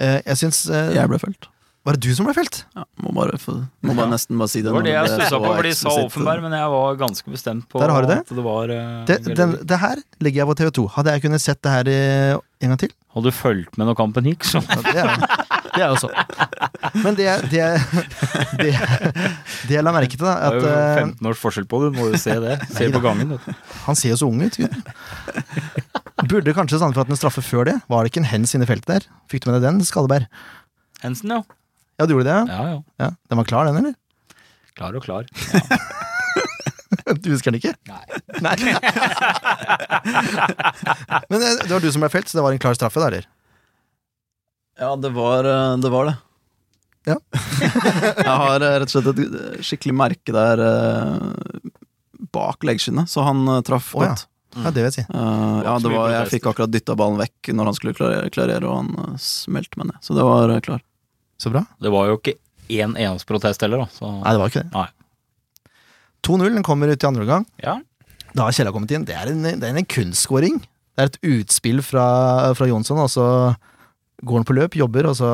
[0.00, 1.50] Uh, jeg syns uh, Jeg ble felt.
[1.84, 2.62] Var det du som ble felt?
[2.72, 4.70] Ja, må bare, få- må bare nesten bare si det.
[4.70, 5.90] Det var det jeg stussa på, for de sa.
[6.06, 8.16] Offenberg, men jeg var ganske bestemt på Der har du det.
[8.24, 10.84] at det var uh, Det, den, det her legger jeg på TV2.
[10.96, 12.92] Hadde jeg kunnet sett det her eh, en gang til?
[13.14, 15.08] Hadde du fulgt med når kampen gikk, så Ja, Det er,
[15.74, 16.10] det er jo så.
[17.02, 17.64] Men det, det,
[18.60, 18.72] det,
[19.68, 21.90] det jeg la merke til, da, det er jo eh, 15 års forskjell på det.
[21.94, 22.56] Du må jo se det.
[22.74, 23.34] Se på gangen.
[23.34, 23.66] vet du.
[23.88, 24.58] han ser jo så ung ut.
[24.60, 24.74] Gud.
[26.30, 27.76] Burde kanskje Sandefjord hatt en straffe før det?
[27.90, 29.08] Var det ikke en hens inne i feltet der?
[29.32, 30.30] Fikk du med deg den, Skalleberg?
[31.04, 31.42] Hensen, ja.
[32.00, 32.38] Ja, du gjorde det?
[32.38, 32.44] ja?
[32.54, 32.80] Ja, ja.
[33.04, 33.10] ja?
[33.30, 33.94] Den var klar, den, eller?
[34.78, 35.26] Klar og klar.
[37.22, 37.74] Du husker den ikke?
[37.88, 38.04] Nei.
[38.44, 38.56] Nei.
[41.30, 43.06] Men eh, det var du som ble felt, så det var en klar straffe, da,
[43.12, 43.26] eller?
[44.80, 45.90] Ja, det var eh, det.
[45.92, 46.16] Var det.
[47.04, 47.18] Ja.
[48.24, 51.18] jeg har eh, rett og slett et skikkelig merke der eh,
[52.34, 54.14] bak leggskinnet, så han traff oh, ja.
[54.14, 54.22] godt.
[54.54, 55.04] Ja, det vil jeg si.
[55.04, 58.66] Eh, ja, det var, jeg fikk akkurat dytta ballen vekk når han skulle klarere, klarere
[58.68, 59.98] og han uh, smelte meg ned.
[60.04, 60.80] Så det var klar.
[61.42, 61.62] Så bra.
[61.82, 62.34] Det var jo ikke
[62.72, 63.88] én eneste protest heller, da.
[63.92, 64.08] Så.
[64.20, 64.70] Nei, det var ikke det.
[64.74, 64.88] Nei.
[66.26, 67.44] 2-0, den kommer ut i andre omgang.
[67.62, 67.78] Ja.
[68.34, 69.04] Da har Kjella kommet inn.
[69.06, 70.58] Det er en, det er en kunstskåring.
[70.94, 72.06] Det er et utspill fra,
[72.58, 73.26] fra Jonsson, og så
[74.24, 75.30] går han på løp, jobber, og så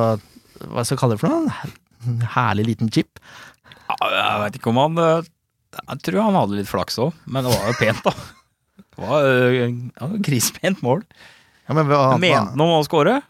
[0.61, 1.71] Hva skal jeg kalle det for noe?
[2.09, 3.21] En herlig liten chip.
[3.89, 5.29] Ja, Jeg veit ikke om han eh,
[5.79, 8.15] Jeg tror han hadde litt flaks òg, men det var jo pent, da.
[8.81, 11.05] Det var eh, ja, grisepent mål.
[11.69, 13.21] Ja, men hva, Mente han om å score?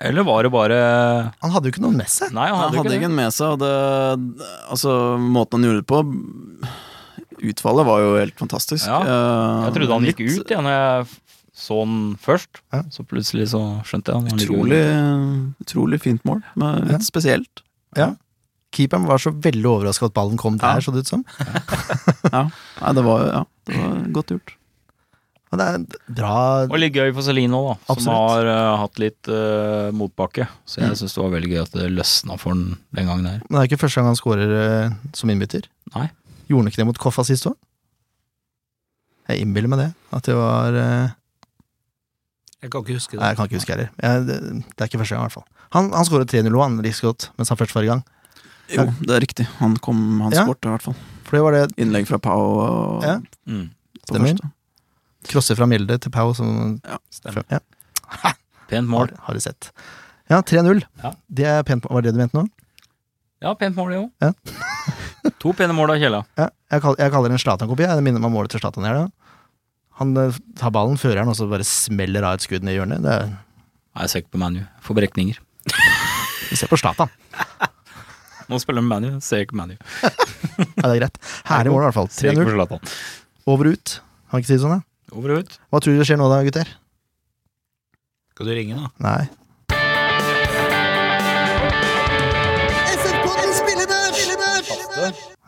[0.00, 0.76] Eller var det bare
[1.42, 2.30] han hadde jo ikke noe med seg.
[2.32, 3.00] Nei, han Han hadde, hadde ikke det.
[3.02, 6.00] ingen med seg, og det Altså, måten han gjorde det på
[7.50, 8.84] Utfallet var jo helt fantastisk.
[8.86, 11.06] Ja, Eh, Jeg trodde han gikk litt ut, ja, når jeg
[11.60, 12.60] så han først.
[12.72, 12.82] Ja.
[12.92, 14.40] Så plutselig så skjønte jeg han.
[14.40, 14.80] Utrolig,
[15.64, 16.42] utrolig fint mål.
[16.56, 16.98] Men Ja.
[16.98, 17.62] spesielt.
[17.96, 18.16] spesielt.
[18.72, 20.80] Keeperen var så veldig overraska at ballen kom der, Ja.
[20.80, 21.24] så det ut som.
[22.32, 22.48] Ja.
[22.80, 24.54] Nei, det var, ja, det var godt gjort.
[25.50, 25.78] Og det er
[26.14, 26.34] bra
[26.70, 30.46] Og litt gøy for Celino, da, som har uh, hatt litt uh, motbakke.
[30.64, 30.98] Så jeg Mm.
[31.00, 33.40] syns det var veldig gøy at det løsna for den den gangen her.
[33.48, 35.66] Men det er ikke første gang han scorer uh, som innbytter.
[35.96, 36.06] Nei.
[36.46, 37.56] Gjorde han ikke det mot Koffa sist òg?
[39.30, 39.88] Jeg innbiller meg det.
[40.14, 41.10] At det var eh,
[42.62, 43.20] Jeg kan ikke huske det.
[43.22, 43.90] Nei, jeg kan ikke huske heller.
[44.02, 44.38] Jeg- Det,
[44.76, 45.46] det er ikke første gang, i hvert fall.
[45.74, 48.02] Han, han skåret 3-0 òg, han like godt, mens han først var i gang.
[48.70, 49.46] Jo, det er riktig.
[49.58, 50.44] Han kom, han Ja.
[50.46, 50.94] skårte i hvert fall.
[51.26, 53.18] For det var det Innlegg fra Pau og Ja.
[53.46, 53.70] Mm.
[54.06, 54.26] Stemmer.
[54.34, 54.50] første.
[55.28, 57.44] Crosser fra Mjelde til Pau som Ja, stemmer.
[57.52, 57.60] Ja,
[58.70, 59.10] Pent mål.
[59.10, 59.72] har, har du sett.
[60.30, 60.80] Ja, 3-0.
[61.02, 61.10] Ja.
[61.28, 61.84] Det er pent.
[61.90, 62.46] Var det det du mente nå?
[63.42, 64.10] Ja, pent mål, det òg.
[64.22, 65.32] Ja.
[65.42, 66.20] to pene mål av Kjella.
[66.38, 67.82] Ja, jeg, kaller, jeg kaller det en Zlatan-kopi.
[67.86, 67.98] jeg.
[67.98, 68.98] Det minner meg om målet til Zlatan her.
[69.00, 69.36] Da.
[70.00, 72.78] Han eh, tar ballen, fører den, og så bare smeller av et skudd ned i
[72.78, 73.02] hjørnet.
[73.04, 73.32] Det er,
[74.02, 74.60] Jeg ser ikke på ManU.
[74.86, 75.40] Får berekninger.
[76.50, 77.10] vi ser på Zlatan.
[78.50, 79.74] Nå spiller vi ManU, ser ikke ManU.
[80.02, 80.10] Ja,
[80.84, 81.18] det er greit.
[81.50, 82.08] Herlig mål, i hvert fall.
[82.12, 82.44] 3-0.
[82.44, 82.94] på Zlatan.
[83.50, 83.96] Over og ut.
[84.30, 84.84] Har ikke tid sånn, da.
[85.12, 85.58] Over og ut.
[85.72, 86.68] Hva tror du skjer nå, da, gutter?
[88.34, 88.90] Skal du ringe, da?
[89.02, 89.22] Nei.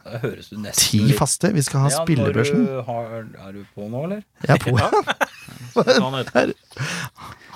[0.03, 1.53] Da høres du nesten Ti litt- faste.
[1.55, 2.67] Vi skal ha Ja, spillebørsen.
[2.67, 4.23] du har- Er du på nå, eller?
[4.43, 4.77] Jeg er på.
[5.73, 6.55] Sånn det.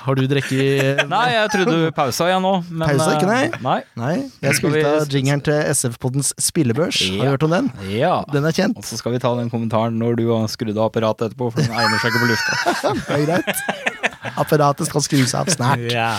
[0.07, 2.53] Har du drukket Nei, jeg trodde du pausa igjen nå.
[2.71, 3.41] Men, Pausa ikke, nei.
[3.49, 3.77] eh, nei.
[3.99, 4.15] Nei,
[4.45, 7.01] jeg spilte av jingeren til SF-poddens spillebørs.
[7.11, 7.71] Har du hørt om den?
[7.91, 8.15] Ja.
[8.33, 8.79] Den er kjent.
[8.79, 11.63] Og så skal vi ta den kommentaren når du har skrudd av apparatet etterpå, for
[11.63, 12.77] den egner seg ikke på lufta.
[13.07, 13.65] Det er greit.
[14.37, 15.83] Apparatet skal skrus av snart.
[15.91, 16.13] Ja.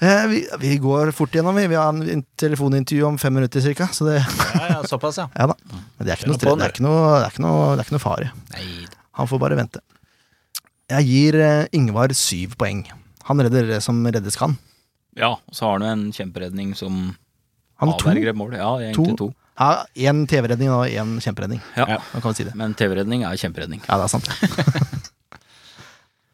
[0.00, 1.66] Eh, vi, vi går fort gjennom, vi.
[1.70, 3.90] Vi har en telefonintervju om fem minutter cirka.
[3.92, 4.18] Så det,
[4.54, 5.28] ja, ja, såpass, ja.
[5.38, 5.56] ja da.
[5.70, 7.86] Men det er ikke noe, det er ikke noe, det er ikke noe, det er
[7.86, 8.30] ikke noe fare.
[8.54, 8.68] Nei.
[9.20, 9.82] Han får bare vente.
[10.90, 12.84] Jeg gir eh, Ingvar syv poeng.
[13.28, 14.56] Han redder det som reddes kan.
[15.18, 16.96] Ja, og så har han jo en kjemperedning som
[17.82, 18.56] Han avverger et mål.
[18.58, 19.26] Ja, egentlig To.
[19.26, 19.34] to.
[19.60, 21.60] Ja, Én TV-redning og én kjemperedning.
[21.76, 21.98] Ja.
[22.00, 22.54] Da kan vi si det.
[22.56, 23.82] Men TV-redning er kjemperedning.
[23.86, 24.28] Ja, det er sant.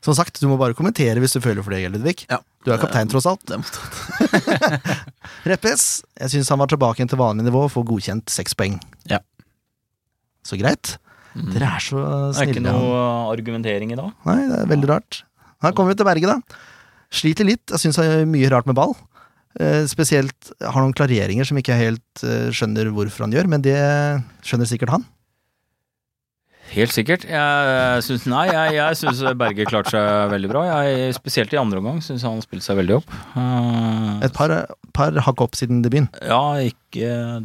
[0.06, 2.20] Som sagt, du må bare kommentere hvis du føler for det, Ludvig.
[2.30, 2.38] Ja.
[2.62, 3.42] Du er kaptein, tross alt.
[3.50, 3.58] Det
[5.50, 5.86] Reppes,
[6.20, 8.78] jeg syns han var tilbake igjen til vanlig nivå og får godkjent seks poeng.
[9.10, 9.18] Ja.
[10.46, 10.94] Så greit.
[11.37, 11.51] Mm.
[11.53, 14.14] Dere er så Det er ikke noe argumentering i dag.
[14.29, 15.20] Nei, det er veldig rart.
[15.64, 16.62] Her kommer vi til Berge, da.
[17.12, 17.64] Sliter litt.
[17.70, 18.96] Jeg syns han gjør mye rart med ball.
[19.61, 23.77] Eh, spesielt har noen klareringer som ikke helt eh, skjønner hvorfor han gjør, men det
[24.44, 25.07] skjønner sikkert han.
[26.74, 27.24] Helt sikkert.
[27.31, 30.64] Jeg syns Nei, jeg, jeg syns Berge klarte seg veldig bra.
[30.85, 33.12] Jeg, spesielt i andre omgang syns han spilte seg veldig opp.
[33.37, 34.52] Uh, Et par,
[34.96, 36.09] par hakk opp siden debuten.
[36.26, 36.83] Ja, ikke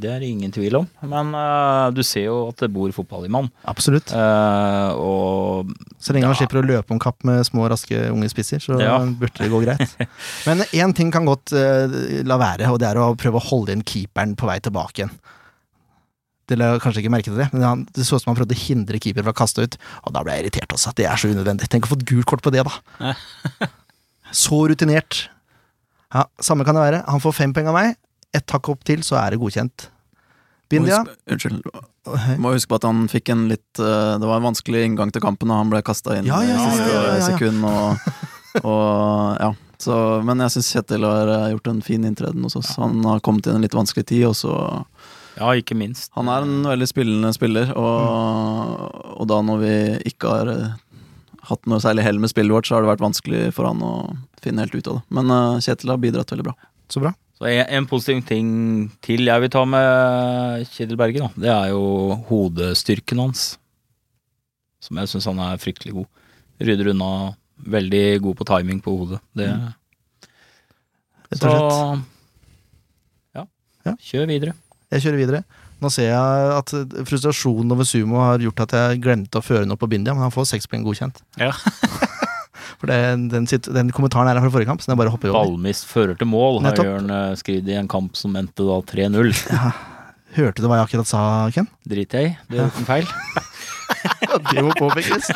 [0.02, 0.88] Det er det ingen tvil om.
[1.12, 3.50] Men uh, du ser jo at det bor fotball i mann.
[3.70, 4.12] Absolutt.
[4.16, 6.40] Uh, og Så lenge han Ja.
[6.42, 8.98] slipper å løpe om kapp med små, raske unge spisser, så Ja.
[9.06, 9.98] burde det gå greit.
[10.48, 13.84] Men én ting kan godt la være, og det er å prøve å holde inn
[13.86, 15.14] keeperen på vei tilbake igjen.
[16.60, 18.64] La kanskje ikke merke til det, men han, det så ut som han prøvde å
[18.64, 20.92] hindre keeper fra å kaste ut, og da ble jeg irritert også.
[20.92, 21.70] At det er så unødvendig.
[21.72, 23.14] Tenk å få et gult kort på det, da.
[24.32, 25.26] Så rutinert.
[26.16, 27.02] Ja, Samme kan det være.
[27.12, 27.98] Han får fem poeng av meg.
[28.36, 29.90] Ett hakk opp til, så er det godkjent.
[30.72, 31.02] Bindia.
[31.28, 31.66] Unnskyld.
[32.42, 35.22] Må huske på at han fikk en litt eh, Det var en vanskelig inngang til
[35.22, 37.28] kampen, og han ble kasta inn Ja, ja, i ja, siste ja, ja.
[37.28, 37.68] sekund.
[37.68, 38.16] Og,
[38.72, 39.52] og ja.
[39.82, 42.76] Så, men jeg syns Kjetil har eh, gjort en fin inntreden hos oss.
[42.82, 44.56] Han har kommet inn en litt vanskelig tid, og så
[45.38, 46.12] ja, ikke minst.
[46.17, 49.74] Han er en veldig spillende spiller, og, og da når vi
[50.12, 50.78] ikke har eh,
[51.50, 53.94] hatt noe særlig hell med spillet vårt, så har det vært vanskelig for han å
[54.44, 55.04] finne helt ut av det.
[55.17, 56.56] Men uh, Kjetil har bidratt veldig bra.
[56.91, 57.13] Så bra.
[57.38, 58.48] Så en, en positiv ting
[59.02, 61.84] til jeg vil ta med Kjetil Berge, da, det er jo
[62.30, 63.46] hodestyrken hans.
[64.82, 66.10] Som jeg syns han er fryktelig god.
[66.62, 67.12] Rydder unna.
[67.62, 69.20] Veldig god på timing på hodet.
[69.38, 69.46] Det,
[71.30, 72.08] Rett så og slett.
[73.38, 73.44] ja.
[73.86, 73.94] Ja.
[74.02, 74.56] Kjør videre.
[74.92, 75.44] Jeg kjører videre.
[75.82, 76.74] Nå ser jeg at
[77.10, 80.34] frustrasjonen over sumo har gjort at jeg glemte å føre noe på Bindia, men han
[80.34, 81.24] får seks poeng godkjent.
[81.42, 81.54] Ja.
[82.82, 82.98] For det,
[83.30, 85.52] den, den kommentaren er fra forrige kamp, så den bare hopper over.
[85.52, 86.88] Ballmist fører til mål, har Nettopp.
[86.88, 89.34] Jørn eh, i en kamp som endte da 3-0.
[90.36, 91.67] Hørte du hva jeg akkurat sa, Ken?
[91.88, 93.10] Drit jeg i, det er ikke en feil.
[94.52, 95.28] Det må påpekes.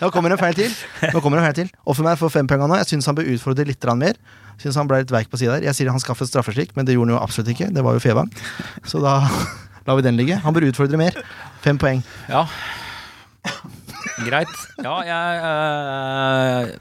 [0.00, 0.72] Nå kommer en feil til.
[1.12, 1.72] Nå kommer en feil til.
[1.90, 2.78] Offermær får fem poeng nå.
[2.80, 4.16] Jeg syns han bør utfordre litt mer.
[4.60, 5.66] Syns han ble litt veik på sida der.
[5.68, 7.70] Jeg sier han skaffet straffeslik, men det gjorde han jo absolutt ikke.
[7.74, 8.30] Det var jo Fevang.
[8.88, 9.18] Så da
[9.86, 10.40] lar vi den ligge.
[10.44, 11.16] Han bør utfordre mer.
[11.64, 12.02] Fem poeng.
[12.28, 12.46] Ja.
[14.24, 14.56] Greit.
[14.80, 16.74] Ja, jeg eh,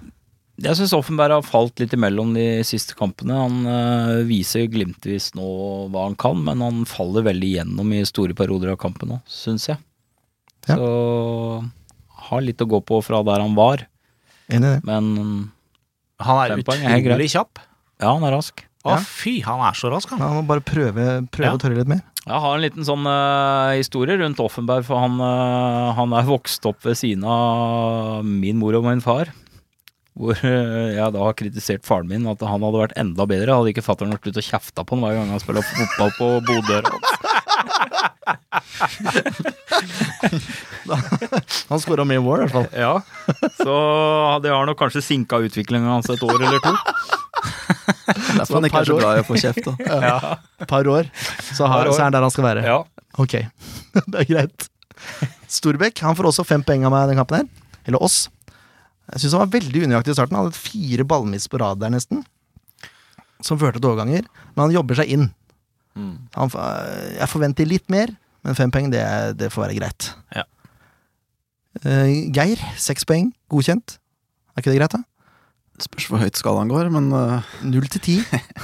[0.59, 3.37] Jeg syns Offenberg har falt litt imellom de siste kampene.
[3.39, 5.45] Han eh, viser glimtvis nå
[5.93, 9.69] hva han kan, men han faller veldig igjennom i store perioder av kampen nå, syns
[9.69, 9.79] jeg.
[10.67, 10.75] Ja.
[10.75, 10.89] Så
[12.29, 13.85] har litt å gå på fra der han var,
[14.49, 14.83] Enig i det.
[14.83, 15.51] men
[16.19, 17.59] Han er er utrolig kjapp.
[18.01, 18.65] ja, han er rask.
[18.83, 18.99] Å, Ja.
[19.03, 20.19] fy, han er så rask, han.
[20.23, 21.55] Han må bare prøve, prøve Ja.
[21.55, 22.01] å tørre litt mer.
[22.25, 26.65] Jeg har en liten sånn uh, historie rundt Offenberg, for han, uh, han er vokst
[26.69, 29.31] opp ved siden av min mor og min far.
[30.19, 33.55] Hvor eh, jeg da har kritisert faren min at han hadde vært enda bedre.
[33.55, 36.27] Hadde ikke fatter'n vært ute og kjefta på han hver gang han spiller fotball på
[36.49, 36.91] bodøra
[41.69, 42.67] Han skåra mye mål, i hvert fall.
[42.73, 42.93] Ja,
[43.61, 43.75] så
[44.43, 46.73] det har nok kanskje sinka utviklinga hans et år eller to.
[48.39, 49.63] Derfor han ikke er så glad i å få kjeft.
[49.67, 49.73] da.
[50.09, 50.17] Ja.
[50.69, 51.09] par år,
[51.53, 52.65] så, har, så er han der han skal være.
[52.65, 52.79] Ja.
[53.21, 53.33] Ok,
[53.95, 54.69] det er greit.
[55.49, 57.47] Storbekk han får også fem poeng av meg den kampen her.
[57.89, 58.27] Eller oss.
[59.13, 60.37] Jeg syns han var veldig unøyaktig i starten.
[60.37, 62.23] Han hadde fire ballmiss på rad der, nesten.
[63.45, 64.27] Som førte til overganger.
[64.53, 65.29] Men han jobber seg inn.
[66.37, 66.51] Han,
[67.17, 68.13] jeg forventer litt mer,
[68.45, 69.03] men fem poeng, det,
[69.39, 70.11] det får være greit.
[70.35, 70.45] Ja.
[71.83, 73.31] Uh, Geir, seks poeng.
[73.51, 73.97] Godkjent.
[74.55, 75.03] Er ikke det greit, da?
[75.79, 78.15] Det spørs hvor høyt skalaen går, men uh, Null til ti.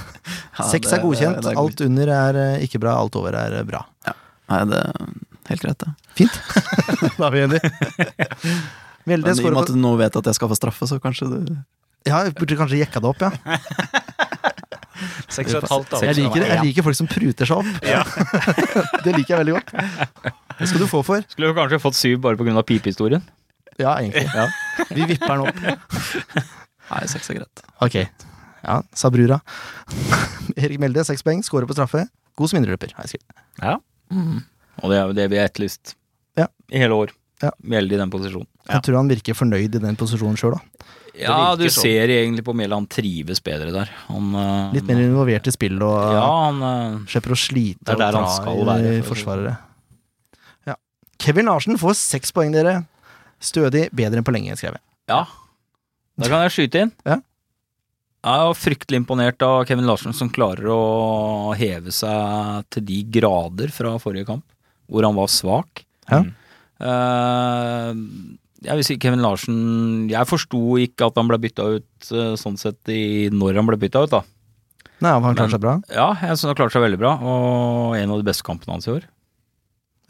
[0.72, 1.42] Seks er godkjent.
[1.44, 3.84] det er Alt under er eh, ikke bra, alt over er bra.
[4.04, 4.16] bra.
[4.52, 5.06] Nei, det er
[5.50, 5.94] helt greit, det.
[6.16, 6.40] Fint.
[7.20, 7.72] da er vi enige.
[9.06, 11.00] Velde Men i og med at du nå vet at jeg skal få straffe, så
[11.04, 11.40] kanskje du
[12.06, 13.32] Ja, jeg burde kanskje jekka det opp, ja.
[15.36, 15.96] Seks og et halvt.
[16.06, 17.72] Jeg liker, jeg liker folk som pruter seg opp.
[19.06, 19.74] det liker jeg veldig godt.
[20.60, 21.26] Det skal du få for.
[21.32, 22.64] Skulle du kanskje fått syv bare pga.
[22.64, 23.26] pipehistorien.
[23.82, 24.30] Ja, egentlig.
[24.96, 25.60] Vi vipper den opp.
[26.94, 27.66] Nei, seks er greit.
[27.84, 27.98] Ok.
[28.66, 29.42] Ja, sa brura.
[30.56, 32.06] Erik Melde, seks poeng, skårer på straffe.
[32.40, 33.44] God som indreløper, har jeg skrevet.
[33.60, 33.76] Ja.
[34.80, 35.96] Og det er jo det vi har etterlyst
[36.40, 36.48] Ja.
[36.72, 37.12] i hele år.
[37.44, 37.52] Ja.
[37.60, 38.48] Veldig i den posisjonen.
[38.70, 40.86] Jeg tror han virker fornøyd i den posisjonen sjøl, da.
[41.16, 41.86] Ja, du sånn.
[41.86, 43.92] ser egentlig på Mjelde, han trives bedre der.
[44.10, 48.02] Han, eh, Litt mer involvert i spillet og Ja, han eh, slipper å slite og
[48.04, 49.54] han dra skal i være, forsvarere.
[50.68, 50.76] Ja.
[51.24, 52.82] Kevin Larsen får seks poeng, dere.
[53.40, 54.84] Stødig, bedre enn på lenge, skrev jeg.
[55.12, 55.22] Ja.
[56.20, 56.92] Da kan jeg skyte inn.
[57.08, 57.20] Ja.
[58.26, 63.70] Jeg er fryktelig imponert av Kevin Larsen, som klarer å heve seg til de grader
[63.76, 64.44] fra forrige kamp,
[64.90, 65.86] hvor han var svak.
[66.10, 66.24] Ja.
[66.24, 66.32] Eh,
[68.66, 69.58] jeg vil si Kevin Larsen
[70.10, 73.78] Jeg forsto ikke at han ble bytta ut eh, sånn sett i når han ble
[73.82, 74.22] bytta ut, da.
[75.04, 75.74] Nei, han har klart seg bra.
[75.92, 78.88] Ja, jeg synes han klarte seg veldig bra, og en av de beste kampene hans
[78.88, 79.04] i år.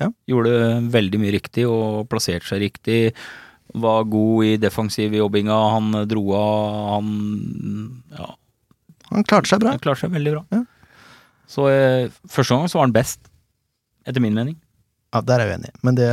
[0.04, 0.10] Ja.
[0.30, 0.52] Gjorde
[0.94, 3.00] veldig mye riktig og plasserte seg riktig.
[3.76, 7.10] Var god i defensiv jobbinga, han dro av, han
[8.14, 8.30] Ja,
[9.10, 9.74] Han klarte seg bra.
[9.74, 10.44] han klarte seg veldig bra.
[10.54, 10.62] Ja.
[11.50, 13.26] Så eh, første gang så var han best,
[14.06, 14.56] etter min mening.
[15.16, 16.12] Ja, Der er jeg uenig, men det,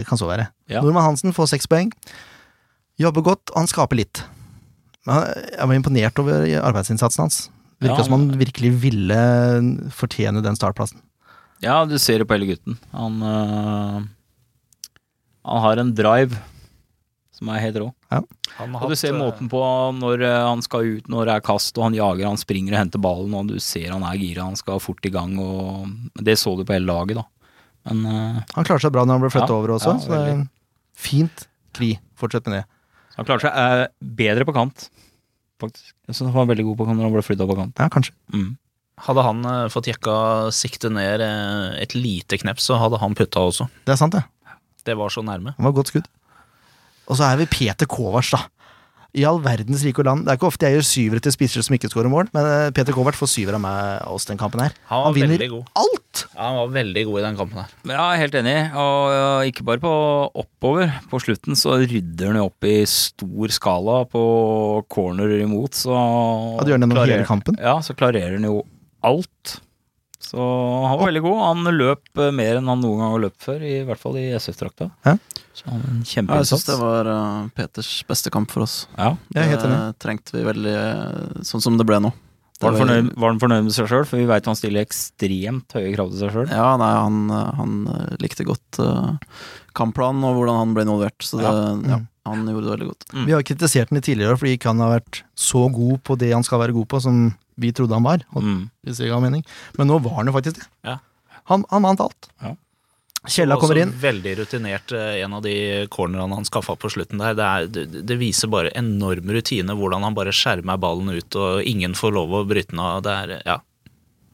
[0.00, 0.48] det kan så være.
[0.70, 0.82] Ja.
[0.84, 1.92] Normann Hansen får seks poeng.
[3.00, 4.22] Jobber godt, og han skaper litt.
[5.08, 7.42] Jeg var imponert over arbeidsinnsatsen hans.
[7.80, 9.20] Virka Ja, som han virkelig ville
[9.96, 11.00] fortjene den startplassen.
[11.64, 12.76] Ja, du ser det på hele gutten.
[12.92, 14.00] Han øh,
[15.48, 16.36] Han har en drive
[17.40, 17.88] som er helt rå.
[18.10, 19.60] Han har Og du ser hatt, måten på
[19.96, 22.82] når eh, han skal ut, når det er kast, og han jager, han springer og
[22.82, 25.88] henter ballen, og du ser han er gira, han skal fort i gang, og
[26.20, 27.24] det så du på hele laget, da.
[27.88, 30.12] Men uh, Han klarte seg bra når han ble flytta Ja, over også, ja, så
[30.12, 30.42] det er
[31.00, 31.46] fint.
[31.76, 32.64] Kli, fortsett med det.
[33.16, 33.86] han klarte seg uh,
[34.20, 34.88] bedre på kant,
[35.62, 35.94] faktisk.
[36.08, 37.80] Jeg synes han var veldig god på kant når han ble flytta på kant.
[37.80, 38.14] Ja, kanskje.
[38.34, 38.50] Mm.
[39.06, 40.14] Hadde han uh, fått jekka
[40.52, 43.70] siktet ned et lite knepp, så hadde han putta også.
[43.86, 44.26] Det er sant, det.
[44.84, 45.54] Det var så nærme.
[45.56, 46.08] Det var godt skudd.
[47.10, 48.44] Og så er vi Peter Kovac, da.
[49.18, 50.22] I all verdens rike land.
[50.26, 52.70] Det er ikke ofte jeg gjør syvere til spissere som ikke skårer mål, men eh,
[52.76, 54.76] Peter Kovac får syver av meg Også oss den kampen her.
[54.90, 55.72] Han var Han vinner veldig god.
[55.82, 56.22] alt!
[56.34, 57.72] Ja, han var veldig god i den kampen her.
[57.86, 59.94] Men jeg er helt enig, og ikke bare på
[60.44, 60.92] oppover.
[61.10, 64.22] På slutten så rydder han jo opp i stor skala på
[64.90, 67.58] corner imot, så Ja, du gjør det gjennom hele kampen.
[67.62, 68.62] Ja, så klarerer han jo
[69.06, 69.58] alt.
[70.30, 70.38] Så
[70.86, 71.38] han var veldig god.
[71.42, 74.28] Han løp eh, mer enn han noen gang har løpt før, i hvert fall i
[74.38, 74.86] SF-drakta.
[75.06, 75.16] Ja.
[75.58, 78.84] Så han en Ja, jeg syns det var uh, Peters beste kamp for oss.
[78.94, 79.16] Ja.
[79.34, 79.46] Det
[79.98, 82.12] trengte vi veldig, eh, sånn som det ble nå.
[82.60, 84.06] Det Var han fornøyd, var han fornøyd med seg sjøl?
[84.06, 86.50] For vi veit han stiller ekstremt høye krav til seg sjøl.
[86.52, 87.76] Ja, nei, han, han
[88.22, 89.16] likte godt uh,
[89.74, 91.50] kampplanen og hvordan han ble involvert, så det,
[91.90, 91.98] ja.
[91.98, 93.06] Ja, han gjorde det veldig godt.
[93.16, 93.26] Mm.
[93.26, 96.46] Vi har kritisert ham tidligere fordi ikke han har vært så god på det han
[96.46, 97.22] skal være god på, som
[97.60, 98.24] vi trodde han var.
[98.34, 98.64] Og, Mm.
[98.86, 99.44] hvis det ga mening.
[99.78, 100.66] Men nå var han jo faktisk det.
[100.88, 100.98] Ja.
[101.52, 102.28] Han, han vant alt.
[102.42, 102.54] Ja.
[103.28, 103.90] Kjella kommer inn.
[104.00, 105.52] Veldig rutinert, eh, en av de
[105.92, 107.34] cornerne han skaffa på slutten der.
[107.36, 111.60] Det, er, det, det viser bare enorm rutine, hvordan han bare skjermer ballen ut, og
[111.68, 113.02] ingen får lov å bryte den av.
[113.04, 113.58] Det er, ja,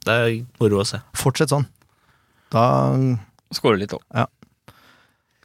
[0.07, 0.31] det er
[0.63, 1.01] moro å se.
[1.19, 1.67] Fortsett sånn.
[2.55, 2.69] Da
[3.55, 4.03] Skårer litt òg.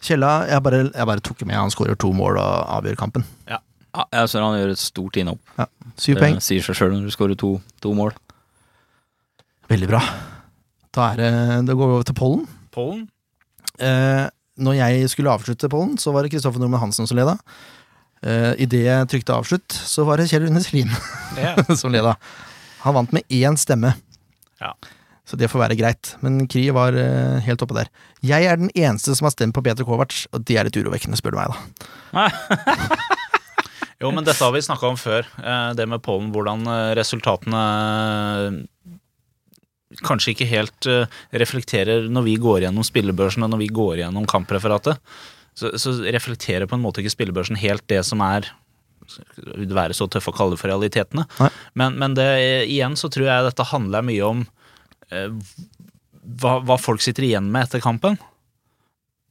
[0.02, 1.56] Kjella Jeg bare, jeg bare tok med.
[1.58, 3.26] Han skårer to mål og avgjør kampen.
[3.50, 3.58] Ja,
[3.92, 5.42] jeg ser han gjør et stort innhopp.
[6.00, 6.38] Syv poeng.
[6.40, 7.50] Det sier seg sjøl når du skårer to,
[7.84, 8.14] to mål.
[9.72, 10.02] Veldig bra.
[10.92, 11.32] Da er det
[11.70, 12.46] Da går vi over til pollen.
[12.76, 13.04] Pollen?
[13.82, 14.26] Eh,
[14.62, 17.38] når jeg skulle avslutte pollen, så var det Kristoffer Normann Hansen som leda.
[18.22, 20.92] Eh, Idet jeg trykte avslutt, så var det Kjell Rune Selin
[21.42, 21.56] Ja.
[21.76, 22.16] som leda.
[22.84, 23.94] Han vant med én stemme.
[24.62, 24.74] Ja.
[25.26, 26.16] Så det får være greit.
[26.22, 27.90] Men Kri var eh, helt oppe der.
[28.26, 31.18] Jeg er den eneste som har stemt på Peter Kovac, og det er litt urovekkende,
[31.20, 32.28] spør du meg, da.
[34.02, 35.28] Jo, men dette har vi snakka om før.
[35.44, 37.66] eh, Det med pollen, hvordan eh, resultatene
[38.48, 38.88] eh,
[40.08, 40.88] kanskje ikke helt
[41.36, 44.98] reflekterer når vi går gjennom spillebørsen og når vi går gjennom kampreferatet.
[45.54, 48.48] Så, så reflekterer på en måte ikke spillebørsen helt det som er
[49.76, 51.26] være så tøff å kalle det for realitetene.
[51.74, 52.28] Men, men det,
[52.70, 54.44] igjen så tror jeg dette handler mye om
[55.12, 55.32] eh,
[56.42, 58.16] hva, hva folk sitter igjen med etter kampen.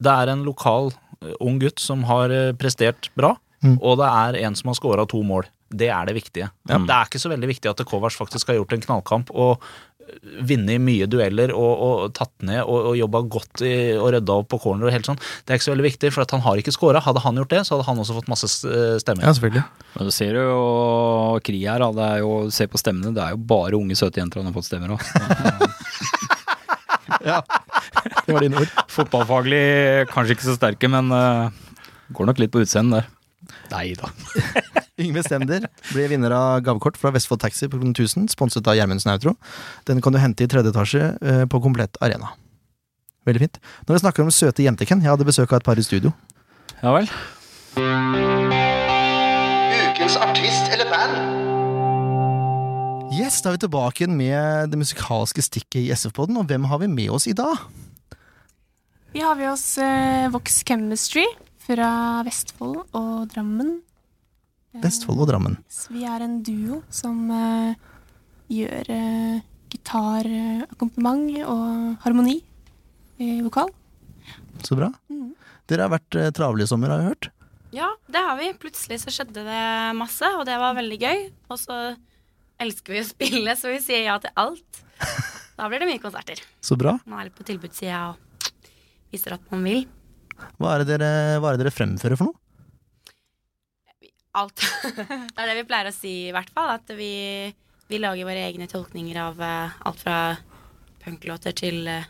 [0.00, 0.92] Det er en lokal
[1.22, 3.76] eh, ung gutt som har eh, prestert bra, Mm.
[3.76, 5.48] og det er en som har scora to mål.
[5.70, 6.48] Det er det viktige.
[6.66, 10.40] Det er ikke så veldig viktig at Kovac faktisk har gjort en knallkamp og eh,
[10.48, 14.48] vunnet mye dueller og, og tatt ned og, og jobba godt i, og rydda opp
[14.50, 15.20] på corner og helt sånn.
[15.44, 17.04] Det er ikke så veldig viktig, for at han har ikke scora.
[17.04, 19.28] Hadde han gjort det, så hadde han også fått masse eh, stemmer.
[19.28, 19.64] Ja, selvfølgelig.
[19.94, 20.58] Men du ser jo
[21.46, 21.92] Kri her, da.
[22.00, 24.56] Det er jo, se på stemmene, det er jo bare unge, søte jenter han har
[24.56, 25.00] fått stemmer av.
[27.20, 28.74] Det var dine ord.
[28.90, 29.64] Fotballfaglig
[30.12, 31.50] kanskje ikke så sterke, men uh,
[32.14, 33.08] går nok litt på utseendet der.
[33.70, 34.10] Nei da.
[35.00, 39.12] Yngve Stender blir vinner av gavekort fra Vestfold Taxi på Kronen 1000, sponset av Gjermundsen
[39.14, 39.36] Outro.
[39.88, 42.34] Den kan du hente i tredje etasje eh, på Komplett Arena.
[43.28, 43.60] Veldig fint.
[43.86, 46.12] Når vi snakker om søte jenter, jeg hadde besøk av et par i studio.
[46.80, 47.08] Ja vel.
[49.80, 51.48] Ukens artist eller band?
[53.10, 56.78] Yes, da er vi tilbake igjen med det musikalske stikket i SF-podden, og hvem har
[56.82, 57.58] vi med oss i dag?
[59.10, 61.26] Vi har med oss eh, Vox Chemistry
[61.70, 61.90] fra
[62.26, 63.76] Vestfold og Drammen.
[64.74, 65.58] Eh, Vestfold og Drammen.
[65.70, 67.74] så vi er en duo som eh,
[68.50, 72.40] gjør uh, gitarakkompagnement og harmoni
[73.22, 73.70] i vokal.
[74.66, 74.88] Så bra.
[75.12, 75.30] Mm.
[75.70, 77.30] Dere har vært eh, travle i sommer, har jeg hørt.
[77.70, 78.50] Ja, det har vi.
[78.58, 79.62] Plutselig så skjedde det
[79.94, 81.22] masse, og det var veldig gøy.
[81.54, 81.78] Og så
[82.60, 84.82] elsker vi å spille, så vi sier ja til alt.
[85.60, 86.40] Da blir det mye konserter.
[86.64, 86.94] Så bra.
[87.04, 88.46] Man er litt på tilbudssida og
[89.12, 89.82] viser at man vil.
[90.60, 91.10] Hva er det dere,
[91.40, 92.40] hva er det dere fremfører for noe?
[94.38, 94.62] Alt.
[94.96, 96.70] det er det vi pleier å si, i hvert fall.
[96.76, 97.50] At vi,
[97.90, 100.18] vi lager våre egne tolkninger av eh, alt fra
[101.02, 102.06] punklåter til eh,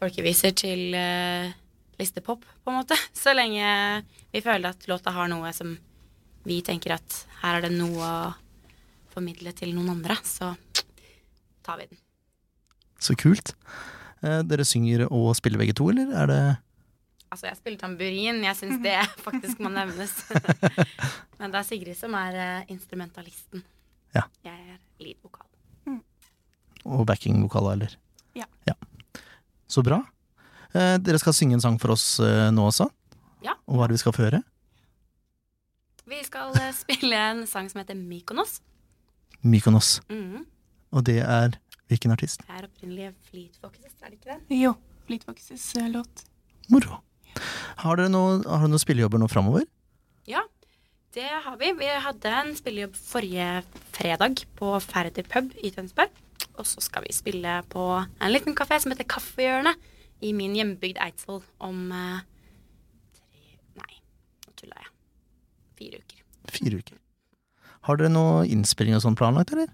[0.00, 1.52] folkeviser til eh,
[2.00, 2.98] listepop, på en måte.
[3.22, 4.02] Så lenge
[4.32, 5.76] vi føler at låta har noe som
[6.46, 8.34] vi tenker at her er det noe å
[9.10, 10.50] formidle til noen andre, så
[11.64, 11.98] tar vi den.
[13.00, 13.54] Så kult.
[14.20, 16.42] Dere synger og spiller begge to, eller er det
[17.30, 18.42] Altså, jeg spiller tamburin.
[18.46, 18.96] Jeg syns det
[19.26, 20.12] faktisk må nevnes.
[21.40, 23.64] Men det er Sigrid som er eh, instrumentalisten.
[24.16, 24.22] Ja.
[24.46, 25.46] Jeg er lead-vokal.
[26.86, 27.96] og backing-vokal, eller?
[28.38, 28.46] Ja.
[29.66, 29.98] Så bra.
[30.70, 32.86] Eh, dere skal synge en sang for oss eh, nå også.
[33.42, 33.56] Ja.
[33.66, 34.40] Og hva er det vi skal få høre?
[36.06, 38.60] Vi skal eh, spille en sang som heter Mykonos.
[39.42, 39.96] Mykonos.
[40.06, 40.44] Mhm.
[40.94, 41.58] Og det er
[41.90, 42.44] hvilken artist?
[42.46, 44.60] Det er opprinnelig Fleet Foxes, er det ikke det?
[44.62, 44.70] Jo,
[45.10, 46.22] Fleet Foxes eh, låt.
[46.70, 47.00] Moro.
[47.82, 49.66] Har dere noe, har dere noen spillejobber nå framover?
[50.28, 50.42] Ja,
[51.16, 51.72] det har vi.
[51.78, 53.62] Vi hadde en spillejobb forrige
[53.96, 56.12] fredag på Færder pub i Tønsberg.
[56.56, 59.80] Og så skal vi spille på en liten kafé som heter Kaffehjørnet
[60.24, 62.20] i min hjembygd Eidsvoll om eh,
[63.16, 63.98] tre Nei,
[64.46, 64.92] nå tulla jeg.
[65.80, 66.22] Fire uker.
[66.56, 67.00] Fire uker.
[67.86, 69.68] Har dere noe innspilling og sånn planlagt, eller?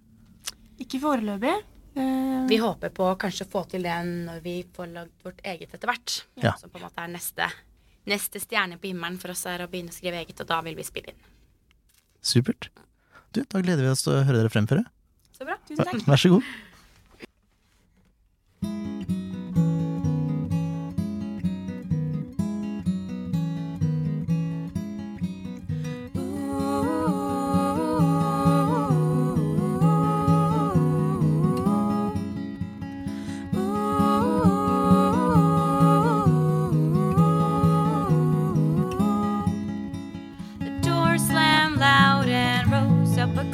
[0.83, 1.55] Ikke foreløpig.
[1.95, 5.75] Eh, Vi håper på å kanskje få til det når vi får lagd vårt eget
[5.75, 6.15] etter hvert.
[6.43, 6.55] Ja.
[6.61, 7.49] Som på en måte er neste,
[8.09, 10.77] neste stjerne på himmelen for oss er å begynne å skrive eget, og da vil
[10.79, 11.23] vi spille inn.
[12.23, 12.71] Supert.
[13.33, 14.85] Du, da gleder vi oss til å høre dere fremføre.
[15.37, 15.57] Så bra.
[15.69, 16.03] Tusen takk.
[16.07, 16.51] Vær så god.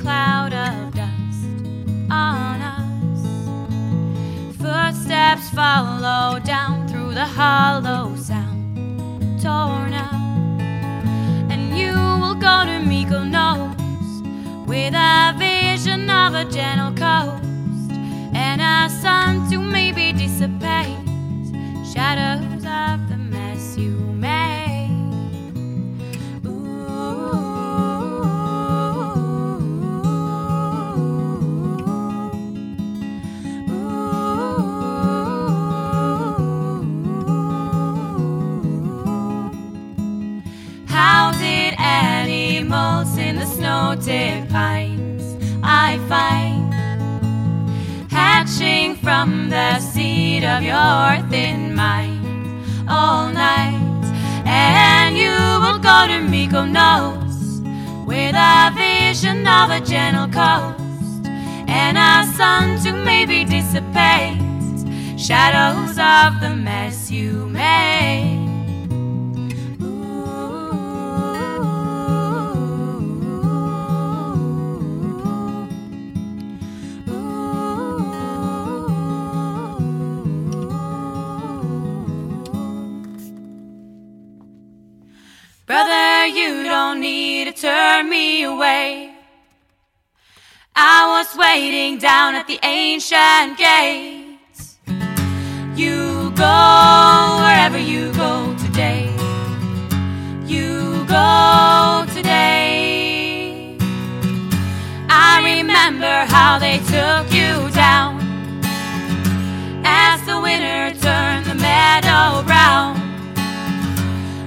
[0.09, 1.45] Cloud of dust
[2.11, 3.21] on us.
[4.57, 10.15] Footsteps follow down through the hollow sound, torn up.
[11.53, 13.77] And you will go to Mykonos
[14.67, 17.93] with a vision of a gentle coast
[18.33, 20.97] and a sun to maybe dissipate
[21.93, 22.48] shadows
[49.09, 52.23] from the seat of your thin mind
[52.87, 54.05] all night.
[54.45, 55.33] And you
[55.63, 57.65] will go to Mykonos
[58.05, 64.43] with a vision of a gentle coast and a sun to maybe dissipate
[65.19, 68.38] shadows of the mess you made.
[86.29, 89.15] You don't need to turn me away.
[90.77, 94.79] I was waiting down at the ancient gates.
[95.75, 99.11] You go wherever you go today.
[100.45, 103.77] You go today.
[105.09, 108.21] I remember how they took you down
[109.85, 112.97] as the winter turned the meadow brown.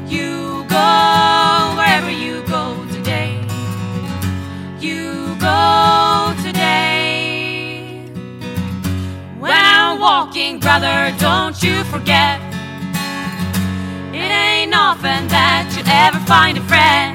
[0.08, 1.21] You go
[10.72, 12.40] brother, don't you forget.
[14.14, 17.12] It ain't often that you ever find a friend.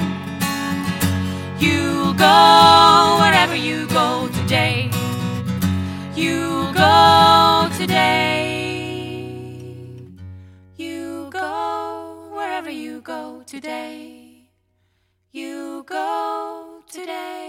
[1.59, 4.90] You'll go wherever you go today.
[6.14, 9.22] You go today.
[10.76, 14.50] You go wherever you go today.
[15.32, 17.45] You go today.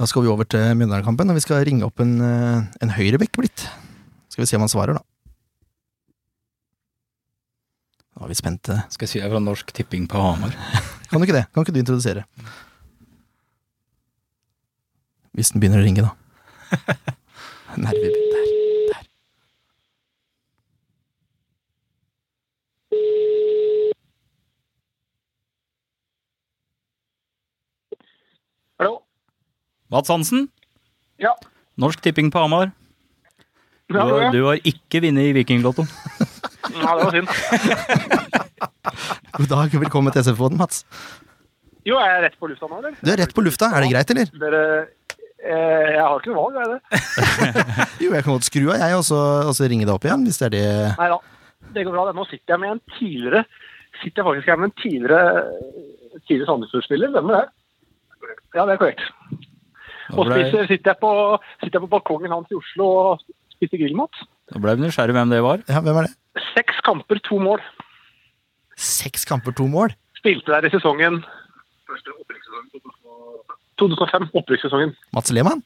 [0.00, 3.34] Da skal vi over til Mjøndalen-kampen, og vi skal ringe opp en, eh, en høyrebekk
[3.36, 3.66] blitt.
[4.32, 5.02] Skal vi se om han svarer, da.
[8.16, 8.78] Da er vi spente.
[8.88, 10.56] Skal jeg si jeg er fra Norsk Tipping på Hamar.
[11.10, 11.52] Kan du ikke det?
[11.52, 12.24] Kan ikke du introdusere?
[15.36, 16.16] Hvis den begynner å ringe, da.
[17.76, 18.48] Nerver Der.
[18.88, 19.04] Der.
[28.80, 29.02] Hallo?
[29.90, 30.48] Mats Hansen?
[31.20, 31.34] Ja.
[31.80, 32.70] Norsk Tipping på Hamar.
[33.90, 34.30] Du, Ja, har- ja.
[34.30, 35.82] du har ikke vunnet i Vikinglotto.
[36.70, 37.28] Nei, det var synd.
[39.40, 40.84] God dag velkommen til SF-båten, Mats.
[41.86, 42.94] Jo, er jeg rett på lufta nå, eller?
[43.00, 44.30] Du er rett på lufta, er det greit, eller?
[44.42, 44.62] Dere,
[45.40, 46.80] eh, jeg har ikke noe valg, er det?
[48.04, 49.18] Jo, jeg kan godt skru av, jeg, og så,
[49.48, 50.64] og så ringe deg opp igjen, hvis det er det
[51.00, 51.18] Nei da,
[51.74, 52.04] det går bra.
[52.10, 52.14] det.
[52.20, 53.42] Nå sitter jeg med en tidligere
[54.00, 55.22] sitter jeg faktisk her med en tidligere,
[56.28, 57.10] tidligere Sandefjord-spiller.
[57.16, 57.48] Hvem er det?
[58.54, 59.02] Ja, det er korrekt.
[60.16, 61.10] Og ble- spiser, sitter, jeg på,
[61.60, 63.20] sitter jeg på balkongen hans i Oslo og
[63.56, 64.22] spiser grillmat.
[64.52, 65.62] Da ble vi nysgjerrig hvem det var.
[65.68, 66.42] Ja, hvem er det?
[66.54, 67.60] Seks kamper, to mål.
[68.76, 69.92] Seks kamper, to mål?
[70.18, 71.22] Spilte der i sesongen
[73.80, 74.94] 2005, opprykkssesongen.
[75.16, 75.62] Mats Lehmann?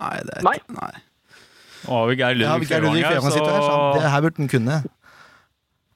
[0.00, 0.56] Nei, det er Nei.
[0.58, 0.92] ikke Nei.
[1.82, 4.42] Nå har vi Geir Ja, Ludvig Ludvig Fevang her, sitter her, så det her burde
[4.42, 4.76] han kunne.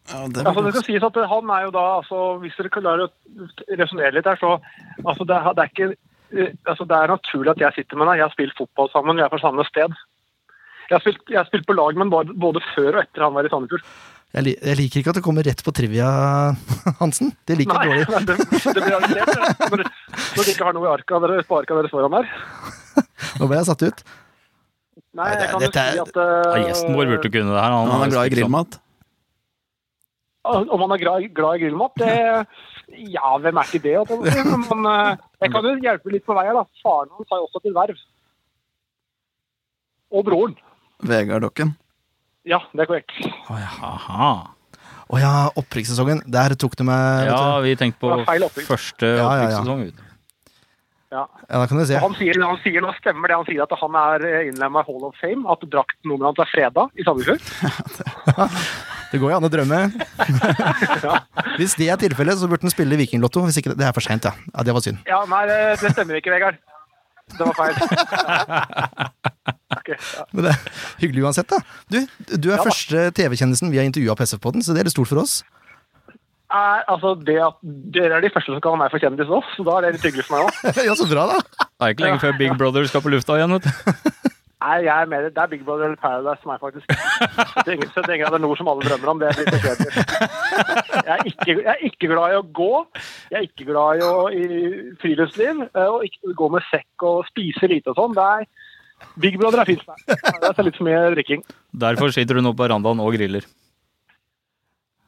[0.06, 3.06] Ja, det Altså, det skal sies at han er jo da, altså, Hvis dere klarer
[3.06, 3.10] å
[3.80, 4.52] resonnere litt her, så
[5.04, 5.88] altså, det, er- det er ikke
[6.66, 8.18] altså, Det er naturlig at jeg sitter med deg.
[8.20, 9.94] Jeg har spilt fotball sammen, vi er fra samme sted.
[10.86, 13.46] Jeg har spilt, jeg har spilt på lag men både før og etter han var
[13.48, 13.82] i Sandefjord.
[14.36, 16.06] Jeg, li jeg liker ikke at det kommer rett på trivia,
[17.00, 17.32] Hansen.
[17.46, 18.06] Det liker jeg Nei, dårlig.
[18.12, 18.36] nei, det,
[18.76, 19.26] det blir det.
[19.72, 22.30] når, når dere ikke har noe i arka dere, på arka deres foran der.
[23.40, 24.02] Nå ble jeg satt ut.
[25.16, 27.72] Nei, jeg kan jo er- si at uh, ja, Gjesten vår burde kunne det her.
[27.78, 28.34] Han han er glad i sånn.
[28.36, 28.78] grillmat.
[30.46, 32.12] Om han er glad, glad i grillmat, det
[33.10, 33.94] Ja, hvem er ikke det?
[33.96, 34.44] jeg på å si.
[34.70, 36.64] Men eh, jeg kan jo hjelpe litt på vei her, da.
[36.84, 37.98] Faren hans har jo også til verv.
[40.14, 40.54] Og broren.
[41.02, 41.74] Vegard Dokken.
[42.46, 43.16] Ja, det er korrekt.
[43.50, 44.28] Aha.
[45.06, 46.22] Å ja, opprykkssesongen.
[46.30, 50.05] Der tok du meg Ja, vi tenkte på første Ja, ja, ja.
[51.14, 51.22] Ja.
[51.48, 51.98] Ja, da kan du se.
[52.02, 55.06] Han sier, han sier nå stemmer det han sier at han er innlemma i Hall
[55.06, 57.42] of Fame, at draktnummeret hans er freda i Sandefjord.
[59.06, 59.76] Det går jo an å drømme.
[61.60, 63.44] Hvis det er tilfellet, så burde han spille Vikinglotto.
[63.46, 64.34] Hvis ikke det er for seint, ja.
[64.50, 64.64] ja.
[64.66, 64.98] Det var synd.
[65.06, 66.58] Ja, nei, det, det stemmer ikke, Vegard.
[67.36, 67.78] Det var feil.
[69.78, 70.26] okay, ja.
[70.32, 70.60] Men det er
[71.00, 71.62] hyggelig uansett, da.
[71.90, 72.00] Du,
[72.34, 72.66] du er Ja da.
[72.66, 75.40] første TV-kjendisen vi har intervjua på SF-podden, så det er litt stort for oss.
[76.46, 77.56] Er, altså, det at
[77.94, 80.04] Dere er de første som kaller meg for kjendis nå, så da er det litt
[80.06, 80.80] hyggelig for meg òg.
[80.88, 81.40] ja, så bra, da.
[81.66, 83.56] Det er ikke lenge før Big Brother skal på lufta igjen.
[83.56, 84.32] vet du.
[84.66, 86.86] Nei, jeg er med, Det er Big Brother eller Paradise for meg, faktisk.
[87.50, 89.20] Så lenge, så lenge det er noe som alle drømmer om.
[89.20, 89.98] Det blir for.
[90.96, 92.70] Jeg er, ikke, jeg er ikke glad i å gå.
[93.34, 94.46] Jeg er ikke glad i, å, i
[95.02, 95.60] friluftsliv.
[95.68, 98.16] eh, Og ikke gå med sekk og spise lite og sånn.
[98.16, 100.24] Det er Big Brother er fint for meg.
[100.40, 101.44] Det er litt for mye drikking.
[101.86, 103.44] Derfor sitter du nå på verandaen og griller.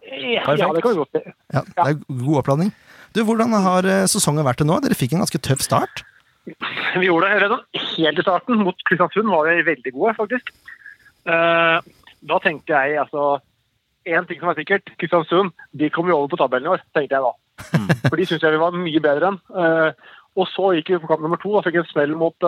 [0.08, 0.60] Perfekt.
[0.60, 1.34] ja, det kan vi godt si.
[1.54, 2.72] Ja, det er god oppladning.
[3.16, 4.78] Du, Hvordan har eh, sesongen vært til nå?
[4.84, 6.04] Dere fikk en ganske tøff start.
[6.48, 7.60] Vi gjorde det.
[7.96, 10.52] Helt i starten, mot Kristiansund, var vi veldig gode, faktisk.
[11.28, 11.78] Eh,
[12.28, 13.38] da tenkte jeg altså
[14.08, 17.18] Én ting som er sikkert, Kristiansund de kommer jo over på tabellen i år, tenkte
[17.18, 17.32] jeg da.
[18.06, 19.36] For de syns jeg vi var mye bedre enn.
[19.52, 20.06] Eh,
[20.38, 22.46] og så gikk vi på kamp nummer to og fikk en smell mot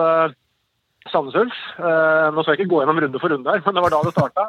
[1.11, 1.59] Sandnes Ulf.
[1.77, 4.13] Nå skal jeg ikke gå gjennom runde for runde her, men det var da det
[4.15, 4.45] starta.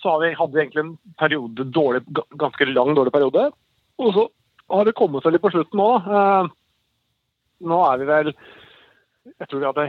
[0.00, 2.00] Så vi, hadde vi egentlig en periode dårlig,
[2.40, 3.50] ganske lang dårlig periode.
[4.00, 4.24] Og så
[4.70, 5.90] har det kommet seg litt på slutten nå.
[6.00, 6.50] Eh,
[7.68, 9.84] nå er vi vel Jeg tror vi hadde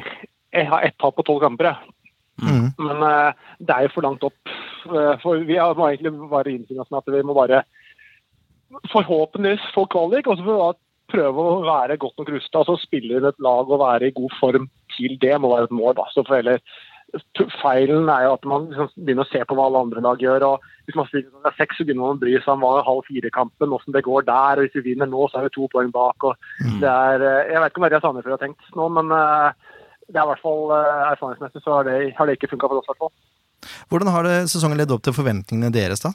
[0.52, 1.96] Jeg har ett tap på tolv kamper, jeg.
[2.42, 2.68] Mm.
[2.82, 4.56] Men eh, det er jo for langt opp.
[4.90, 7.64] Eh, for vi har- må egentlig bare innfinne oss med at vi må bare
[8.92, 10.72] forhåpentligvis få kvalik, og så får vi da
[11.12, 12.62] prøve å være godt nok rusta.
[12.62, 15.76] Altså spille inn et lag og være i god form til det må være et
[15.76, 15.96] mål.
[15.96, 16.08] da.
[16.12, 16.60] Så for heller
[17.60, 20.46] Feilen er jo at man liksom begynner å se på hva alle andre lag gjør.
[20.48, 23.04] og Hvis man spiller er seks, så begynner man å bry seg om hva halv
[23.10, 24.62] fire-kampen, hvordan det går der.
[24.62, 26.24] og Hvis vi vinner nå, så er vi to poeng bak.
[26.24, 26.36] og
[26.80, 29.52] det er, eh, Jeg vet ikke om det er Sandefjord har tenkt nå, men eh,
[30.08, 32.80] det er i hvert fall eh, erfaringsmessig så har det, har det ikke funka for
[32.80, 32.88] oss.
[32.88, 33.14] i hvert fall.
[33.92, 36.14] Hvordan har det sesongen ledd opp til forventningene deres, da?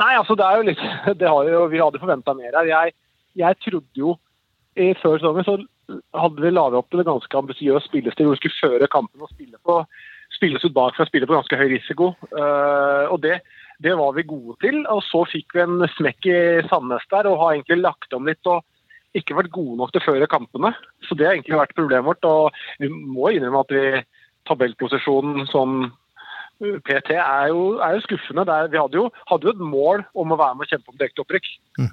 [0.00, 0.82] Nei, altså det er jo litt
[1.20, 2.70] det har jo, Vi hadde forventa mer her.
[2.70, 2.96] Jeg,
[3.36, 4.16] jeg trodde jo
[4.78, 5.58] i Før sesongen så
[6.16, 9.32] hadde vi laget opp til en ganske ambisiøs spillestil hvor vi skulle føre kampen og
[9.32, 9.80] spille på
[10.34, 12.12] spilles ut bakfra, spille på ganske høy risiko.
[12.30, 13.40] Eh, og det,
[13.82, 14.82] det var vi gode til.
[14.92, 18.42] Og så fikk vi en smekk i Sandnes der og har egentlig lagt om litt.
[18.46, 18.62] og
[19.18, 20.72] ikke vært gode nok til å føre kampene.
[21.06, 22.26] Så det har egentlig vært problemet vårt.
[22.28, 23.86] Og vi må innrømme at vi
[24.48, 25.90] tabellposisjonen som
[26.60, 28.44] PT er jo, er jo skuffende.
[28.46, 31.00] Er, vi hadde jo, hadde jo et mål om å være med og kjempe om
[31.00, 31.50] direkte opprykk.
[31.80, 31.90] Mm.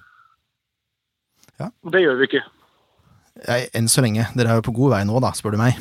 [1.58, 1.72] Ja.
[1.96, 2.44] Det gjør vi ikke.
[3.46, 4.24] Jeg, enn så lenge.
[4.38, 5.74] Dere er jo på god vei nå, da, spør du meg.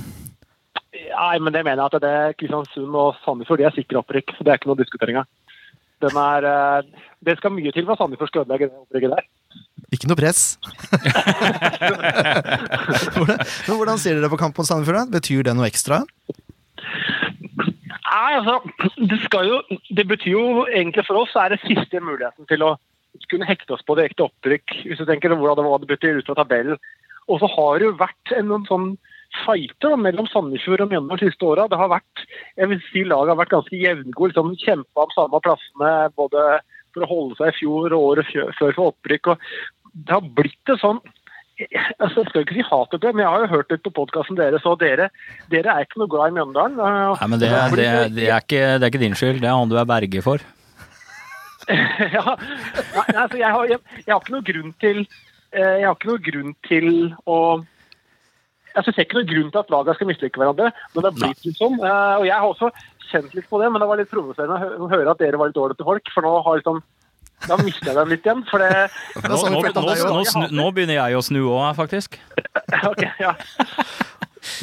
[1.16, 4.28] Nei, men det mener jeg at det er Kristiansund og Sandefjord de er sikre opprykk.
[4.36, 5.26] så Det er ikke noe diskutering av.
[6.04, 6.80] Den er, eh,
[7.24, 9.24] det skal mye til for at Sandefjord skal ødelegge det opprykket der.
[9.96, 10.40] Ikke noe press.
[13.16, 15.12] hvordan, men hvordan ser dere på kamp mot Sandefjord?
[15.14, 15.96] Betyr det noe ekstra?
[18.16, 18.54] Nei, altså,
[18.96, 19.56] det, skal jo,
[19.96, 22.76] det betyr jo egentlig for oss er det siste muligheten til å
[23.30, 26.40] kunne hekte oss på direkte opprykk, hvis du tenker hvordan det, det betyr ut av
[26.42, 26.80] tabellen.
[27.26, 28.88] Og så har det jo vært en, en sånn
[29.44, 31.66] fighter da, mellom Sandefjord og Mjøndalen de siste åra.
[31.70, 32.24] Det har vært,
[32.56, 36.46] jeg vil si laget har vært ganske jevngode, liksom kjempa om samme plassene både
[36.94, 39.32] for å holde seg i fjor og året før for opprykk.
[39.34, 41.02] og Det har blitt et sånn
[41.56, 44.64] altså Jeg skal ikke si hatopprør, men jeg har jo hørt litt på podkasten deres,
[44.68, 45.06] og dere,
[45.48, 46.76] dere er ikke noe glad i Mjøndalen.
[46.76, 49.48] Nei, men det, og det, er, det, er ikke, det er ikke din skyld, det
[49.48, 50.44] er han du er berge for.
[52.16, 55.00] ja, nei, altså jeg, har, jeg, jeg har ikke noe grunn til
[55.54, 56.88] Jeg har ikke noen grunn til
[57.26, 57.38] å
[58.74, 61.16] altså, Jeg ser ikke noen grunn til at lagene skal mislike hverandre, men det har
[61.20, 61.78] blitt litt sånn.
[61.80, 62.70] eh, og jeg har også
[63.10, 65.58] kjent litt på det, men det var litt provoserende å høre at dere var litt
[65.58, 66.82] dårlige til folk, for nå har liksom
[67.46, 68.38] da mister jeg dem litt igjen.
[68.48, 68.68] For det
[69.28, 72.16] Nå, sånn nå, nå, nå begynner jeg å snu òg, faktisk.
[72.90, 73.34] Ok, ja.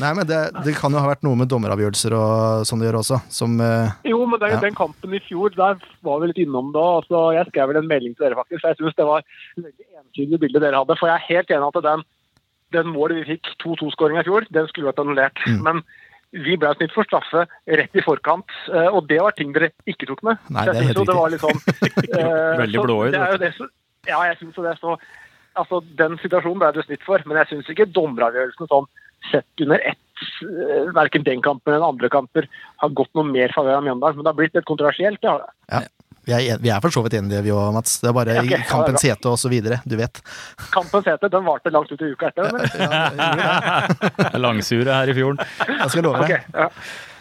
[0.02, 3.00] Nei, men det, det kan jo ha vært noe med dommeravgjørelser og sånn det gjør
[3.02, 4.62] også, som uh, Jo, men den, Ja.
[4.64, 6.86] den kampen i fjor, der var vi litt innom da.
[7.02, 8.66] Altså, jeg skrev vel en melding til dere, faktisk.
[8.66, 9.26] Jeg syns det var
[9.58, 10.98] veldig entydig bilde dere hadde.
[11.00, 12.06] For jeg er helt enig i at den,
[12.78, 15.46] den målet vi fikk, 2-2-skåringa i fjor, den skulle vært annullert.
[15.48, 15.62] Mm.
[15.68, 15.84] Men
[16.34, 17.46] vi ble snitt for straffe
[17.80, 20.42] rett i forkant, eh, og det var ting dere ikke tok med.
[20.50, 23.52] Nei, det er helt det litt sånn uh, Veldig blåøyd, det det
[24.10, 24.74] Ja, jeg syns jo det.
[24.82, 24.98] Så
[25.60, 27.22] altså, den situasjonen ble det snitt for.
[27.30, 28.90] Men jeg syns ikke dommeravgjørelsen sånn
[29.32, 32.48] sett under ett, eh, verken den kampen eller andre kamper,
[32.84, 34.20] har gått noe mer favør av Mjøndalen.
[34.20, 35.54] Men det har blitt litt kontroversielt, det har det.
[35.72, 35.84] ja.
[36.24, 37.98] Vi er, vi er for så vidt enige, vi òg, Mats.
[38.00, 40.22] Det er bare okay, kampens hete og så videre, du vet.
[40.72, 42.48] Kampens hete den varte langt ut i uka etter.
[42.56, 45.44] Men, Langsure her i fjorden.
[45.68, 46.48] Jeg skal love deg.
[46.56, 46.70] ja.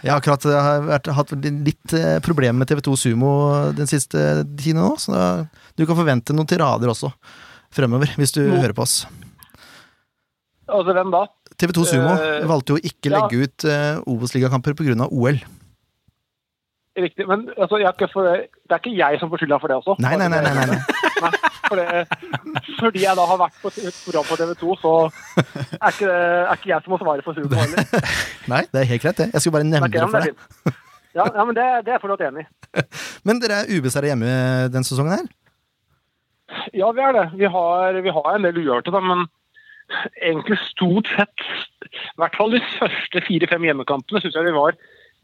[0.02, 3.32] Jeg har akkurat eh, har vært, hatt litt eh, problemer med TV2 Sumo
[3.74, 5.26] den siste tiden nå, så da,
[5.78, 7.12] du kan forvente noen tirader også
[7.72, 8.58] fremover, hvis du no.
[8.58, 9.04] hører på oss.
[10.72, 11.24] Altså, hvem da?
[11.60, 13.18] TV2 Sumo uh, valgte jo ikke ja.
[13.18, 15.08] legge ut uh, Obos-ligakamper pga.
[15.08, 15.40] OL.
[16.98, 17.24] Riktig.
[17.28, 17.78] Men altså,
[18.12, 19.96] for, det er ikke jeg som får skylda for det også.
[20.04, 20.42] Nei, nei, nei.
[20.44, 20.80] nei, nei, nei.
[21.68, 21.86] For det,
[22.82, 24.92] fordi jeg da har vært på et program på TV 2, så
[25.38, 28.08] er ikke, er ikke jeg som må svare for Sumo heller.
[28.52, 29.30] nei, det er helt greit, det.
[29.32, 30.80] Jeg skulle bare nevne det for deg.
[31.12, 32.84] Ja, ja, men det, det er jeg fortsatt enig i.
[33.28, 34.28] Men dere er ubeseira hjemme
[34.72, 35.26] den sesongen her?
[36.76, 37.26] Ja, vi er det.
[37.36, 39.26] Vi har, vi har en del ugjorte, da, men
[40.20, 41.44] egentlig stort sett,
[41.92, 44.78] i hvert fall de første fire-fem hjemmekampene, syns jeg vi var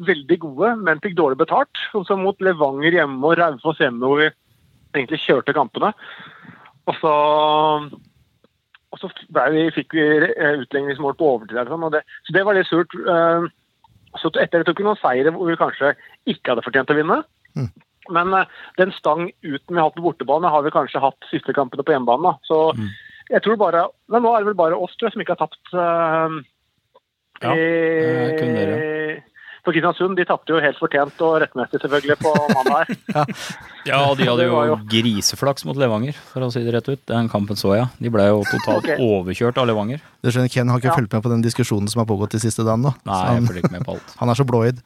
[0.08, 1.80] veldig gode, men fikk dårlig betalt.
[1.98, 4.28] Også mot Levanger hjemme og Raufoss hjemme, hvor vi
[4.94, 5.92] egentlig kjørte kampene.
[6.88, 7.14] Og så,
[8.92, 9.10] og så
[9.52, 11.58] vi, fikk vi utlengningsmål utligningsmål på overtid.
[11.68, 12.94] sånn, det, så det var litt surt.
[12.94, 13.50] Eh,
[14.18, 15.92] Så etter det tok vi noen seire hvor vi kanskje
[16.26, 17.18] ikke hadde fortjent å vinne.
[17.58, 17.68] Mm.
[18.14, 18.48] Men eh,
[18.78, 21.92] den stang uten vi har hatt på bortebane, har vi kanskje hatt siste kampene på
[21.92, 22.38] hjemmebane.
[22.48, 22.88] Så Så
[23.28, 25.42] Jeg tror bare Men nå er det vel bare oss tror jeg, som ikke har
[25.46, 25.60] tapt.
[25.74, 26.38] Uh,
[27.38, 28.78] Ja, eh, kun dere.
[29.62, 32.88] For Kristiansund de tapte jo helt fortjent og rettmessig selvfølgelig på mandag.
[33.14, 33.30] her.
[33.86, 37.02] Ja, de hadde jo jo- griseflaks mot Levanger, for å si det rett ut.
[37.06, 37.86] Den kampen så jeg.
[38.02, 38.96] De ble jo totalt okay.
[38.98, 40.00] overkjørt av Levanger.
[40.24, 40.96] Du skjønner, Ken har ikke Ja.
[40.98, 43.62] fulgt med på den diskusjonen som har pågått de siste dagene Nei, jeg han, følger
[43.66, 44.14] ikke med på alt.
[44.22, 44.82] han er så blåøyd.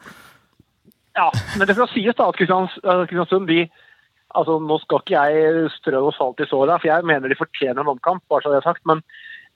[1.16, 3.62] Ja, men det skal sies da at eh, Kristiansund de
[4.38, 7.82] altså Nå skal ikke jeg strø noe salt i såret, for jeg mener de fortjener
[7.82, 8.22] en omkamp.
[8.28, 9.02] bare så det er sagt, Men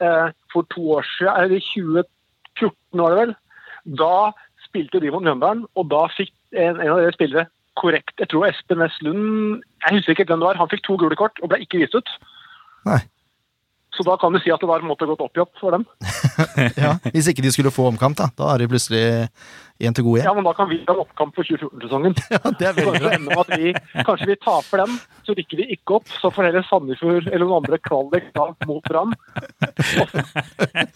[0.01, 3.35] eh, for to år siden, eller i 2014 var det vel,
[4.03, 4.16] da
[4.66, 7.47] spilte de mot Mjøndalen, og da fikk en, en av deres spillere
[7.77, 8.97] korrekt Jeg tror Espen S.
[9.05, 10.57] Lund Jeg husker ikke hvem det var.
[10.61, 12.09] Han fikk to gule kort og ble ikke vist ut.
[12.89, 13.03] Nei.
[13.97, 15.73] Så da kan du si at det var en måte gått opp i opp for
[15.77, 15.87] dem.
[16.77, 18.27] Ja, hvis ikke de skulle få omkamp, da.
[18.37, 19.01] Da er de plutselig
[19.81, 20.29] én til gode igjen.
[20.29, 22.15] Ja, men da kan vi ha en oppkamp for 2014-sesongen.
[22.37, 23.73] Ja, det er veldig Kanskje vi,
[24.07, 24.95] kanskje vi taper den,
[25.27, 26.13] så rykker vi ikke opp.
[26.21, 29.15] Så får heller Sandefjord eller noen andre kvalik da mot Brann.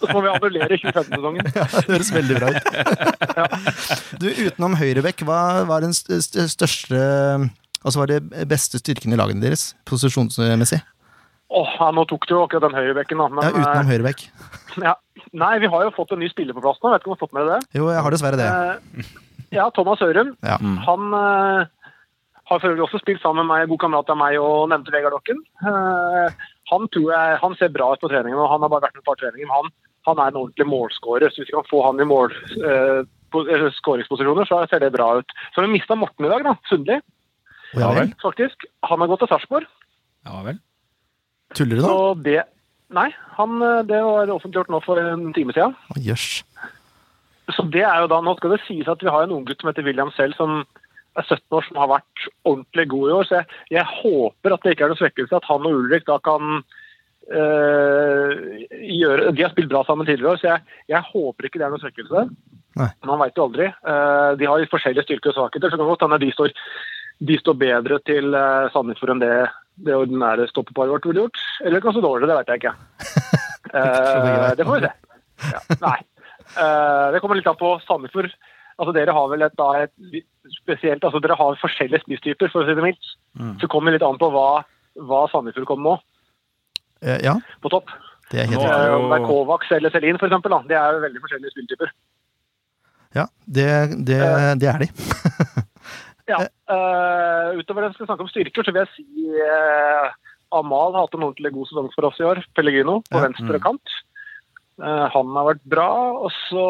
[0.01, 1.51] Så må vi annullere 2015-sesongen.
[1.57, 4.21] Ja, det høres veldig bra ut.
[4.21, 7.01] Du, utenom høyrebekk, hva var den st- st- største
[7.81, 10.83] Altså hva er det beste styrken i lagene deres, posisjonsmessig?
[11.51, 13.27] Åh, ja, nå tok du jo akkurat den høyrebekken, da.
[13.29, 14.21] Men, Ja, utenom eh, høyrebekk.
[14.89, 14.95] ja.
[15.37, 16.93] Nei, vi har jo fått en ny spiller på plass nå.
[16.93, 17.59] Vet ikke om du har fått med det?
[17.77, 18.47] Jo, jeg har dessverre det.
[18.47, 19.11] Eh,
[19.59, 20.33] ja, Thomas Ørum.
[20.47, 20.57] Ja.
[20.87, 21.67] Han eh,
[22.51, 25.17] har for øvrig også spilt sammen med meg, god kamerat av meg og nevnte Vegard
[25.19, 25.43] Dokken.
[25.67, 28.99] Eh, han tror jeg, han ser bra ut på treningen, og han har bare vært
[28.99, 29.51] med et par treninger.
[29.51, 29.73] Men han,
[30.07, 33.03] han er en ordentlig målskårer, så hvis vi kan få han i mål, eh,
[33.83, 35.35] skåringsposisjoner, så ser det bra ut.
[35.51, 36.55] Så har vi mista Morten i dag, da.
[36.71, 36.99] Sundli,
[37.79, 38.15] Ja vel.
[38.23, 38.67] faktisk.
[38.87, 39.67] Han har gått til Sarpsborg.
[40.27, 40.59] Ja vel.
[41.57, 41.91] Tuller du nå?
[41.91, 42.41] Så det
[42.91, 45.77] Nei, han, eh, det var offentliggjort nå for en time siden.
[45.95, 46.43] Å, Jøss.
[47.55, 49.71] Så det er jo da, Nå skal det sies at vi har en unggutt som
[49.71, 50.65] heter William selv, som
[51.19, 53.29] er 17 år, som har vært ordentlig god i år.
[53.29, 56.19] Så jeg, jeg håper at det ikke er noen svekkelse at han og Ulrik da
[56.23, 56.61] kan
[57.31, 58.31] øh,
[58.71, 61.83] gjøre De har spilt bra sammen tidligere, så jeg, jeg håper ikke det er noen
[61.83, 62.25] svekkelse.
[62.81, 62.91] Nei.
[63.07, 63.67] Man veit jo aldri.
[63.83, 66.55] Uh, de har forskjellige styrker og svakheter, så det kan godt hende de står,
[67.31, 69.35] de står bedre til uh, Sandefjord enn det
[69.87, 71.41] det ordinære stoppeparet vårt ville gjort.
[71.65, 72.75] Eller kanskje dårligere, det vet jeg ikke.
[73.77, 74.93] uh, det får vi se.
[75.51, 75.99] Ja, nei.
[76.51, 78.31] Uh, det kommer litt an på Sandefjord.
[78.81, 82.69] Altså, dere har vel et, da, et spesielt altså, Dere har forskjellige spisstyper, for å
[82.69, 83.11] si det mildt.
[83.37, 84.63] Så det kommer litt an på hva,
[85.09, 85.97] hva Sandefjord kommer nå,
[87.07, 87.93] uh, Ja, på topp.
[88.33, 88.71] det er helt riktig.
[88.73, 90.63] det jo- Om det er Kovacs eller Selin, da.
[90.69, 91.93] Det er veldig forskjellige spilltyper.
[93.15, 93.69] Ja, det,
[94.07, 94.21] det,
[94.63, 94.89] det er de.
[96.31, 96.39] Ja.
[96.71, 100.11] Uh, utover det vi skal snakke om styrker, så vil jeg si uh,
[100.55, 102.41] Amal har hatt en ordentlig god sesong for oss i år.
[102.59, 103.27] Pellegrino på Ja.
[103.29, 103.97] venstre kant.
[104.81, 105.89] Uh, han har vært bra.
[106.25, 106.65] Og så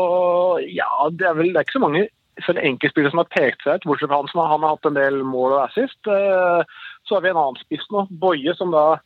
[0.68, 2.08] Ja, det er vel det er ikke så mange
[2.40, 4.86] selv enkeltspillere som har pekt seg ut, bortsett fra han som har, han har hatt
[4.88, 5.98] en del mål og assist.
[6.06, 8.96] Så har vi en annen spiss nå, Boje, som da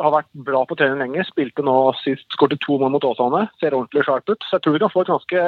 [0.00, 1.26] har vært bra på trening lenge.
[1.28, 3.46] Spilte nå sist, skårte to mål mot Åsane.
[3.60, 4.42] Ser ordentlig sharp ut.
[4.46, 5.44] Så jeg tror vi kan få et ganske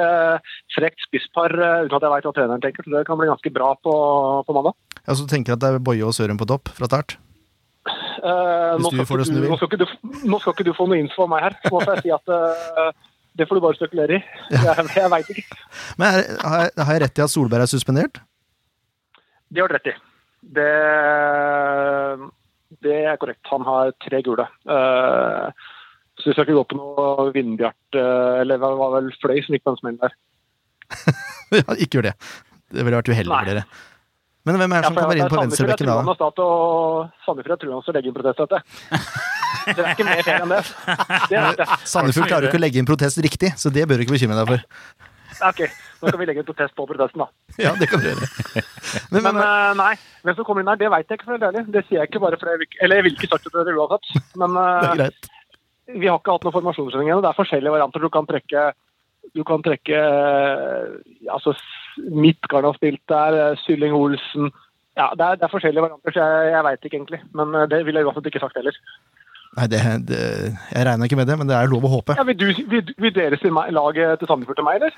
[0.75, 2.85] frekt spisspar eh, uten at jeg vet hva treneren tenker.
[2.85, 3.93] Så det kan bli ganske bra på,
[4.47, 4.77] på mandag.
[5.03, 7.17] Ja, så du tenker at det er Boje og Søren på topp fra start?
[8.23, 9.87] Eh, nå, du skal du nå, skal du,
[10.29, 11.57] nå skal ikke du få noe info av meg her.
[11.65, 13.09] Så må jeg si at eh,
[13.39, 14.23] det får du bare spekulere i.
[14.53, 15.59] Jeg, jeg veit ikke.
[15.97, 18.21] Men er, har, jeg, har jeg rett i at Solberg er suspendert?
[19.53, 19.95] Det har du rett i.
[20.53, 20.69] Det,
[22.83, 23.43] det er korrekt.
[23.51, 24.45] Han har tre gule.
[24.65, 25.69] Eh,
[26.19, 29.55] så vi skal ikke gå på noe Vindbjart eh, Eller det var vel Fløy som
[29.55, 30.13] gikk på en smell der.
[31.59, 32.13] ja, ikke gjør det.
[32.73, 33.65] Det ville vært uheldig for dere.
[34.43, 35.97] Men hvem er det som kommer inn på venstrebekken da?
[37.23, 38.65] Sandefjord er truende til å legge inn protest etter.
[39.63, 40.61] Det er ikke mer feil enn det.
[41.31, 41.67] Det det.
[41.87, 44.41] Sandefjord klarer jo ikke å legge inn protest riktig, så det bør du ikke bekymre
[44.41, 44.65] deg for.
[45.41, 45.61] Ok,
[46.01, 47.27] nå kan vi legge en protest på protesten, da.
[47.65, 48.29] Ja, det kan du gjøre.
[49.11, 49.93] Men, Men men, eh, nei,
[50.25, 51.63] hvem som kommer inn her, det veit jeg ikke, for å være ærlig.
[51.73, 54.09] Det sier jeg ikke bare for jeg Eller jeg vil ikke sagt det uansett.
[54.41, 55.31] Men det er eh,
[55.93, 57.23] vi har ikke hatt noen formasjonsregning ennå.
[57.23, 58.03] Det er forskjellige varianter.
[58.03, 58.67] Du kan trekke
[59.33, 60.93] du kan trekke eh,
[61.31, 61.53] altså
[62.11, 64.49] Midtgarden har spilt der, Sylling Olsen
[64.97, 67.19] Ja, det er, det er forskjellige varianter, så jeg, jeg veit ikke egentlig.
[67.33, 68.77] Men det ville jeg uansett ikke sagt heller.
[69.53, 69.79] Nei, det,
[70.09, 70.19] det,
[70.73, 72.15] jeg regner ikke med det, men det er lov å håpe.
[72.17, 74.95] Ja, vil, du, vil, vil dere si meg, laget til Sandefjord til meg, eller?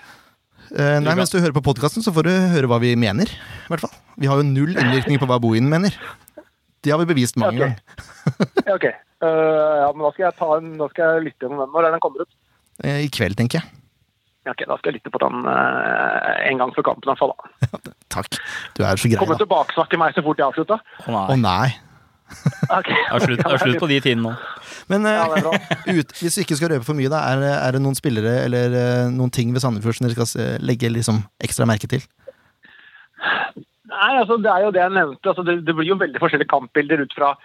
[0.72, 3.30] Eh, nei, Mens du hører på podkasten, så får du høre hva vi mener.
[3.30, 3.91] I hvert fall.
[4.22, 5.93] Vi har jo null innvirkning på hva Bohin mener.
[6.86, 7.66] Det har vi bevist mange Ok.
[7.66, 8.64] ganger.
[8.66, 8.88] Ja, ok.
[9.26, 9.30] Uh,
[9.82, 11.72] ja, men da skal jeg ta en, da skal jeg lytte gjennom den.
[11.76, 12.32] Når er den kommer ut?
[12.84, 13.72] Eh, I kveld, tenker jeg.
[14.45, 17.08] Ja, ok, Da skal jeg lytte på den uh, en gang før kampen.
[17.08, 17.93] i hvert fall da.
[18.16, 18.38] Takk.
[18.78, 19.43] Du er så grei, Kommer da.
[19.43, 20.78] tilbakesnakke meg så fort jeg avslutta.
[21.06, 21.39] Å oh, nei.
[21.41, 21.70] nei.
[22.86, 22.95] Det
[23.45, 24.32] er slutt, på de tidene nå.
[24.89, 25.53] Men eh, Ja, det bra.
[25.99, 28.34] ut, hvis vi ikke skal røpe for mye, da, er, det- er det noen spillere
[28.47, 32.01] eller eh, noen ting ved Sandefjord som dere skal legge liksom ekstra merke til?
[33.95, 35.30] Nei, altså Det er jo det jeg nevnte.
[35.32, 37.36] altså Det, det blir jo veldig forskjellige kampbilder ut fra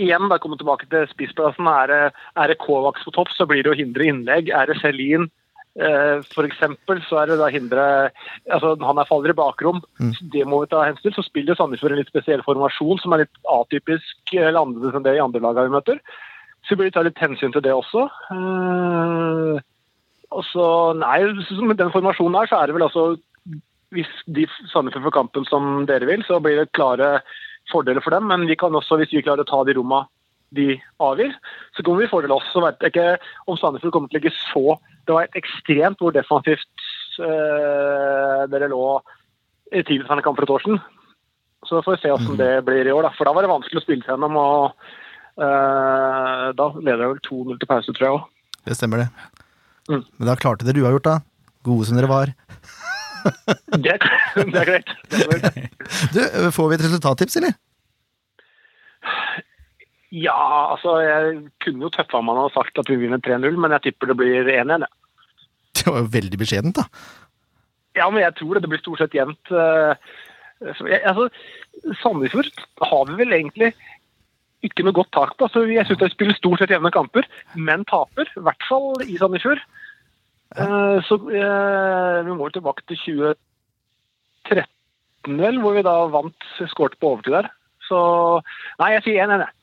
[0.00, 1.66] igjen, da komme tilbake til spissplassen.
[1.68, 1.98] Er det,
[2.40, 4.48] er det Kovacs på topp, så blir det å hindre innlegg.
[4.54, 5.26] Er det Selin
[5.78, 6.62] f.eks.,
[7.06, 7.82] så er det da hindre
[8.50, 9.78] altså Han er faller i bakrom.
[10.00, 10.12] Mm.
[10.32, 11.14] Det må vi ta hensyn til.
[11.14, 15.16] Så spiller Sandefjord en litt spesiell formasjon som er litt atypisk eller annerledes enn det
[15.16, 16.00] i andre lagene vi møter.
[16.66, 18.06] Så vi bør ta litt hensyn til det også.
[18.34, 19.62] Eh,
[20.30, 20.66] og så,
[20.98, 21.18] nei,
[21.62, 23.16] Med den formasjonen her, så er det vel altså
[23.94, 27.20] Hvis de Sandefjord får kampen som dere vil, så blir det klare
[27.70, 28.26] fordeler for dem.
[28.26, 30.04] Men vi kan også, hvis vi klarer å ta de romma
[30.54, 31.30] de avgir,
[31.76, 32.46] så kommer vi fordele oss.
[32.50, 36.12] Så vet jeg ikke om Sandefjord kommer til å ligge så Det var ekstremt hvor
[36.14, 36.84] defensivt
[37.24, 38.82] eh, dere lå
[39.72, 40.80] i tidligere kamp for et år siden.
[41.68, 43.12] Så får vi se hvordan det blir i år, da.
[43.16, 44.36] For da var det vanskelig å spille seg gjennom.
[44.40, 44.72] og
[45.40, 48.28] eh, Da leder jeg vel 2-0 til pause, tror jeg òg.
[48.68, 49.08] Det stemmer, det.
[49.90, 50.04] Mm.
[50.18, 51.16] Men da klarte dere uavgjort, da.
[51.66, 52.32] Gode som dere var.
[53.76, 54.06] Det, er-
[54.52, 54.94] det er greit.
[55.12, 55.74] Det er greit.
[56.14, 56.20] Du,
[56.56, 57.56] får vi et resultattips, eller?
[60.10, 63.84] Ja, altså jeg kunne jo tøffa meg og sagt at vi vinner 3-0, men jeg
[63.84, 64.82] tipper det blir 1-1.
[64.82, 64.90] Ja.
[65.80, 66.84] Det var jo veldig beskjedent, da.
[67.96, 68.62] ja, men jeg tror det.
[68.64, 69.52] Det blir stort sett jevnt.
[69.54, 69.94] eh,
[70.60, 71.30] Altså,
[72.02, 72.50] Sandefjord
[72.84, 73.70] har vi vel egentlig
[74.66, 75.46] ikke noe godt tak på.
[75.46, 77.24] Altså, jeg syns de spiller stort sett jevne kamper,
[77.56, 78.28] men taper.
[78.36, 79.62] I hvert fall i Sandefjord.
[80.58, 80.66] Ja.
[81.06, 82.98] Så eh, vi må tilbake til
[84.50, 87.48] 2013, vel, hvor vi da vant, skåret på overtid der.
[87.88, 87.98] Så
[88.82, 89.56] nei, jeg sier 1-1, jeg.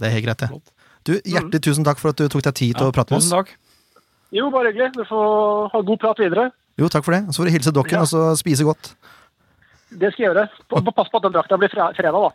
[0.00, 0.50] Det er helt greit, det.
[1.04, 3.28] Du, Hjertelig tusen takk for at du tok deg tid til å prate med oss.
[3.28, 3.54] Tusen takk.
[4.32, 4.92] Jo, bare hyggelig.
[4.96, 6.48] Du får ha god prat videre.
[6.80, 7.22] Jo, takk for det.
[7.34, 8.04] Så får du hilse dokken Ja.
[8.04, 8.92] og så spise godt.
[9.90, 10.44] Det skal jeg gjøre.
[10.70, 12.30] Pa- pa- Pass på at den drakta blir freda fredag, da.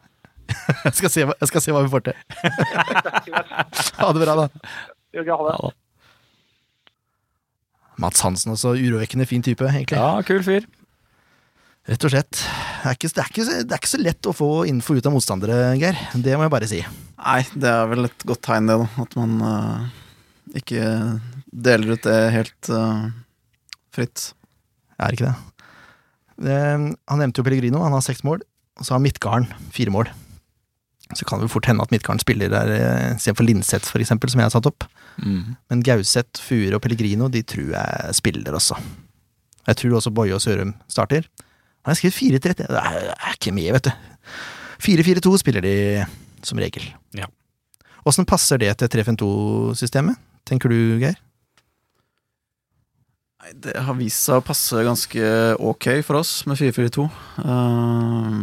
[0.86, 2.18] Jeg skal se, jeg skal se hva vi får til.
[4.02, 4.46] Ha det bra, da.
[5.16, 5.74] Jo, ha det.
[8.04, 8.74] Mats Hansen også.
[8.76, 9.98] Urovekkende fin type, egentlig.
[9.98, 10.68] Ja, kul fyr.
[11.88, 12.32] Rett og slett.
[12.42, 14.98] Det er, ikke, det, er ikke, så- det er ikke så lett å få info
[14.98, 15.96] ut av motstandere, Geir.
[16.14, 16.82] Det må jeg bare si.
[17.16, 19.06] Nei, det er vel et godt tegn, det, da.
[19.06, 19.86] At man uh,
[20.58, 20.84] ikke
[21.50, 23.08] deler ut det helt uh,
[23.96, 24.32] fritt.
[25.00, 25.36] Er ikke det?
[26.46, 26.60] det.
[27.08, 28.44] han nevnte jo Pellegrino, han har seks mål.
[28.76, 30.10] Og så har Midtgarden fire mål.
[31.16, 34.32] Så kan det jo fort hende at Midtgarden spiller der eh, istedenfor Linseth, for eksempel,
[34.32, 34.88] som jeg har satt opp.
[35.22, 35.56] Mm.
[35.70, 38.76] Men Gauseth, Fure og Pellegrino, de tror jeg spiller også.
[39.70, 41.30] Jeg tror også Boje og Sørum starter.
[41.86, 43.92] Han har skrevet 4-3 Det er, det er ikke med, vet du.
[44.82, 45.76] 4-4-2 spiller de
[46.48, 46.88] som regel.
[47.18, 47.30] Ja.
[48.06, 51.18] Åssen passer det til 3-5-2-systemet, tenker du, Geir?
[53.42, 55.32] Nei, det har vist seg å passe ganske
[55.62, 57.08] ok for oss med 4-4-2.
[57.46, 58.38] Eh,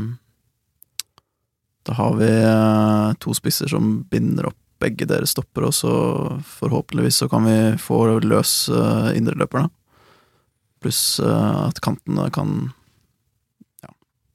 [1.83, 5.93] da har vi eh, to spisser som binder opp begge deres stopper, og så
[6.59, 9.71] forhåpentligvis så kan vi få løs uh, indreløperne.
[10.83, 12.73] Pluss eh, at kantene kan
[13.85, 13.93] ja,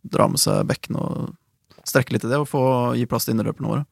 [0.07, 1.33] dra med seg bekkene og
[1.87, 2.63] strekke litt i det, og få
[2.97, 3.85] gi plass til innerløperne våre.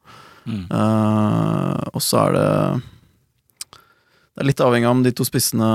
[0.46, 0.66] Mm.
[0.70, 2.50] Uh, og så er det
[3.66, 5.68] Det er litt avhengig av om de to spissene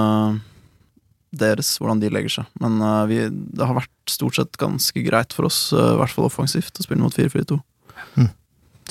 [1.32, 2.50] deres, hvordan de legger seg.
[2.64, 6.16] Men uh, vi, det har vært stort sett ganske greit for oss, uh, i hvert
[6.16, 7.60] fall offensivt, å spille mot 4-4-2.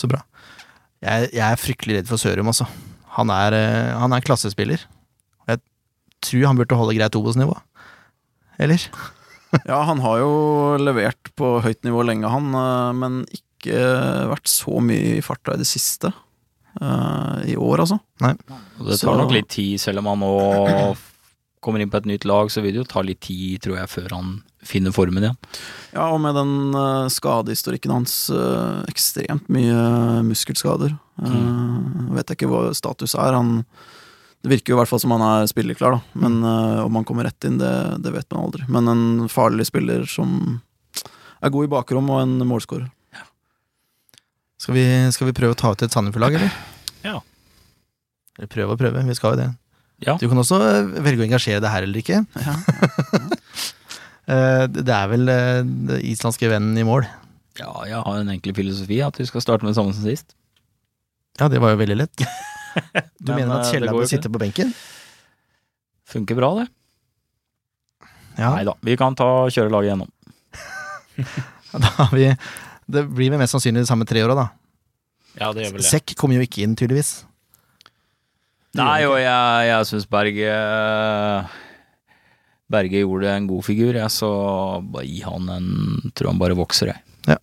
[0.00, 0.22] Så bra.
[1.04, 2.66] Jeg, jeg er fryktelig redd for Sørum også.
[3.16, 3.56] Han er,
[3.98, 4.84] han er klassespiller.
[5.50, 5.60] Jeg
[6.24, 7.56] tror han burde holde greit Obos-nivå.
[8.60, 8.84] Eller?
[9.70, 10.32] Ja, han har jo
[10.78, 13.80] levert på høyt nivå lenge, han, eh, men ikke
[14.30, 16.12] vært så mye i farta i det siste.
[16.80, 17.98] eh, I år, altså.
[18.22, 18.34] Nei.
[18.38, 20.96] det tar Så- nok litt tid, selv om han nå
[21.60, 23.90] kommer inn på et nytt lag, så vil det jo ta litt tid, tror jeg,
[23.92, 24.30] før han
[24.64, 25.36] finner formen igjen.
[25.92, 30.94] Ja, og med den uh, skadehistorikken hans, eh, ekstremt mye muskelskader.
[31.20, 32.14] Mm.
[32.16, 33.36] vet jeg ikke hva status er.
[33.36, 33.64] Han,
[34.40, 36.20] det virker jo i hvert fall som han er spillerklar, da.
[36.22, 38.64] Men uh, om han kommer rett inn, det, det vet man aldri.
[38.72, 40.60] Men en farlig spiller som
[41.40, 42.88] er god i bakrom, og en målskårer.
[44.60, 44.84] Skal vi,
[45.14, 46.56] skal vi prøve å ta ut et Sandefjord-lag, eller?
[47.04, 47.20] Ja.
[48.36, 49.50] Eller prøve og prøve, vi skal jo det.
[50.04, 50.16] Ja.
[50.20, 52.20] Du kan også eh, velge å engasjere deg her eller ikke.
[52.40, 52.56] Ja.
[54.70, 57.08] det det er vel eh, den islandske vennen i mål.
[57.60, 60.36] Ja, jeg har en enkel filosofi, at vi skal starte med det samme som sist.
[61.40, 62.24] Ja, det var jo veldig lett.
[63.20, 64.72] Du Men, mener at eh, sitter Kjella går bør jo sitte på benken?
[66.10, 66.68] Funker bra, det.
[68.40, 70.10] Ja, Nei da, vi kan ta kjøre laget gjennom.
[71.84, 72.30] da har vi
[72.90, 74.46] Det blir vel mest sannsynlig de samme tre åra, da.
[75.38, 75.90] Ja, det gjør vel det.
[75.90, 77.12] Sekk kommer jo ikke inn, tydeligvis.
[78.78, 80.50] Nei, og jeg, jeg syns Berge
[82.70, 84.30] Berge gjorde en god figur, jeg, så
[84.94, 85.70] bare gi han en
[86.14, 87.40] Tror han bare vokser, jeg.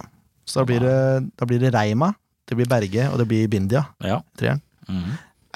[0.47, 0.99] Så da blir det,
[1.35, 2.13] da blir det Reima,
[2.47, 3.83] det blir Berge, og det blir Bindia.
[4.03, 4.21] Ja.
[4.39, 4.63] Treeren.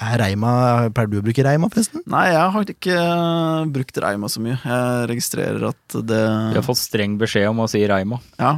[0.02, 0.52] Er Reima
[0.90, 2.02] Pleier du å bruke Reima, forresten?
[2.10, 4.56] Nei, jeg har ikke eh, brukt Reima så mye.
[4.64, 6.22] Jeg registrerer at det
[6.52, 8.18] Vi har fått streng beskjed om å si Reima.
[8.40, 8.56] Ja,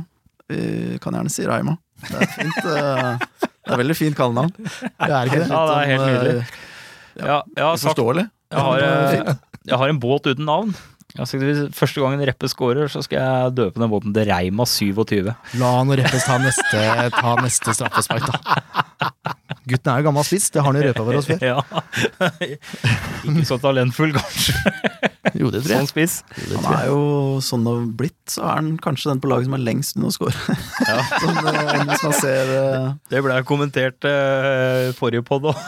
[0.49, 1.77] vi kan gjerne si Reima.
[2.05, 2.59] Det er fint.
[2.65, 3.19] eh,
[3.65, 4.51] Det er veldig fint kallenavn.
[4.61, 5.51] Det er ikke det?
[5.51, 6.47] Ja, det er helt Sånn, nydelig.
[7.15, 8.25] Ja, Ja, jeg har sagt Uforståelig.
[8.51, 9.35] jeg har, eh,
[9.71, 10.75] jeg har en båt uten navn.
[11.15, 15.31] Hvis Første gangen Reppe scorer, så skal jeg døpe den båten til Reima 27.
[15.61, 16.83] La han og Reppes ta neste,
[17.15, 18.75] ta neste straffespark, da.
[19.65, 21.41] Gutten er jo gammel spiss, det har han jo røpa for oss før.
[21.41, 21.63] Ja.
[23.25, 24.59] Ikke så talentfull, kanskje,
[25.39, 25.79] Jo, det tror jeg.
[25.79, 26.17] Sånn spiss.
[26.53, 26.99] Han er jo
[27.45, 30.11] sånn det har blitt, så er han kanskje den på laget som er lengst unna
[30.11, 30.35] å score.
[31.23, 35.65] sånn, eh, hvis man ser eh, Det ble kommentert uh, forrige podd òg.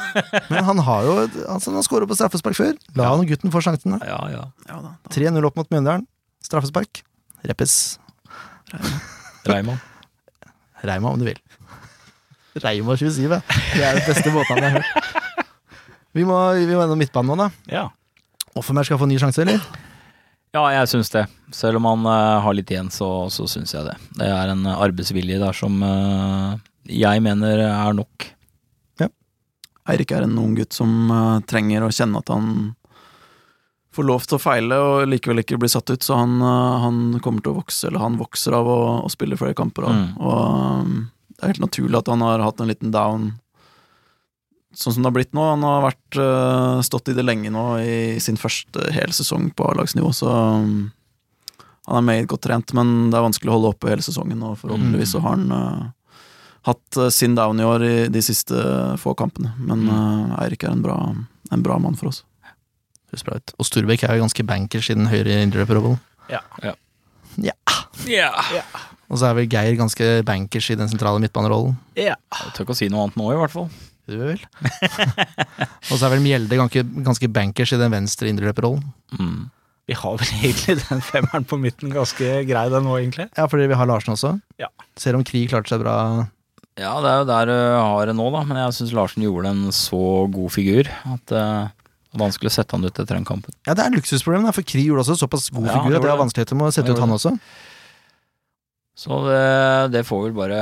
[0.52, 2.76] Men han har jo altså, Han har skåret på straffespark før.
[3.00, 3.96] La han og gutten få sjansen.
[3.96, 4.12] da.
[4.12, 4.44] Ja, ja.
[4.68, 4.92] Ja da.
[5.36, 6.06] 3-0 opp mot Mjøndalen.
[6.44, 7.02] Straffespark.
[7.46, 7.98] Reppes.
[9.46, 9.78] Reimann.
[10.82, 11.38] Reima, om du vil.
[12.62, 13.28] Reima 27.
[13.28, 15.42] Det er det beste båten jeg har hørt.
[16.16, 17.48] Vi må, vi må gjennom midtbanen nå, da.
[17.68, 17.84] Ja.
[18.56, 19.60] Offermer skal få ny sjanse, eller?
[20.56, 21.26] Ja, jeg syns det.
[21.52, 23.96] Selv om han uh, har litt igjen, så, så syns jeg det.
[24.16, 26.56] Det er en arbeidsvilje der som uh,
[26.88, 28.30] jeg mener er nok.
[29.02, 29.10] Ja.
[29.92, 32.48] Eirik er en ung gutt som uh, trenger å kjenne at han
[33.96, 37.00] får lov til å feile og likevel ikke bli satt ut, så han, eh, han
[37.24, 39.88] kommer til å vokse, eller han vokser av å, å spille flere kamper.
[39.88, 39.96] av.
[39.96, 40.08] Mm.
[40.20, 40.94] Og eh,
[41.36, 43.26] det er helt naturlig at han har hatt en liten down,
[44.76, 45.44] sånn som det har blitt nå.
[45.44, 50.12] Han har vært, eh, stått i det lenge nå, i sin første helsesong på A-lagsnivå,
[50.16, 50.78] så um,
[51.86, 54.58] han er meget godt trent, men det er vanskelig å holde oppe hele sesongen, og
[54.62, 55.84] forhåpentligvis så har han eh,
[56.66, 58.58] hatt sin down i år i de siste
[58.98, 59.52] få kampene.
[59.60, 60.96] Men eh, Eirik er en bra,
[61.52, 62.24] en bra mann for oss.
[63.12, 63.54] Høres bra ut.
[63.60, 65.98] Og Storbekk er jo ganske bankers i den høyre indreløperrollen.
[66.32, 66.42] Ja.
[66.64, 66.74] Ja.
[67.38, 68.30] Ja.
[68.54, 68.62] Ja.
[69.10, 71.76] Og så er vel Geir ganske bankers i den sentrale midtbanerollen.
[71.98, 72.16] ja.
[72.42, 73.68] Jeg tør ikke å si noe annet nå, i hvert fall.
[74.06, 74.38] Du vel?
[75.90, 78.84] Og så er vel Mjelde ganske, ganske bankers i den venstre indreløperrollen.
[79.18, 79.48] Mm.
[79.86, 83.28] Vi har vel egentlig den femmeren på midten ganske grei, den nå, egentlig.
[83.38, 84.36] Ja, fordi vi har Larsen også.
[84.62, 84.70] Ja.
[84.98, 85.96] Selv om Krig klarte seg bra.
[86.76, 88.42] Ja, det er jo der du har det nå, da.
[88.46, 90.02] Men jeg syns Larsen gjorde en så
[90.34, 91.70] god figur at eh,
[92.20, 93.54] vanskelig å sette han ut etter den kampen.
[93.66, 96.12] Ja, det er et luksusproblem, for Kri gjorde også såpass god Ja, figur at det
[96.12, 97.34] er vanskeligheter med å sette ut han også.
[98.96, 99.42] Så det,
[99.92, 100.60] det får vel bare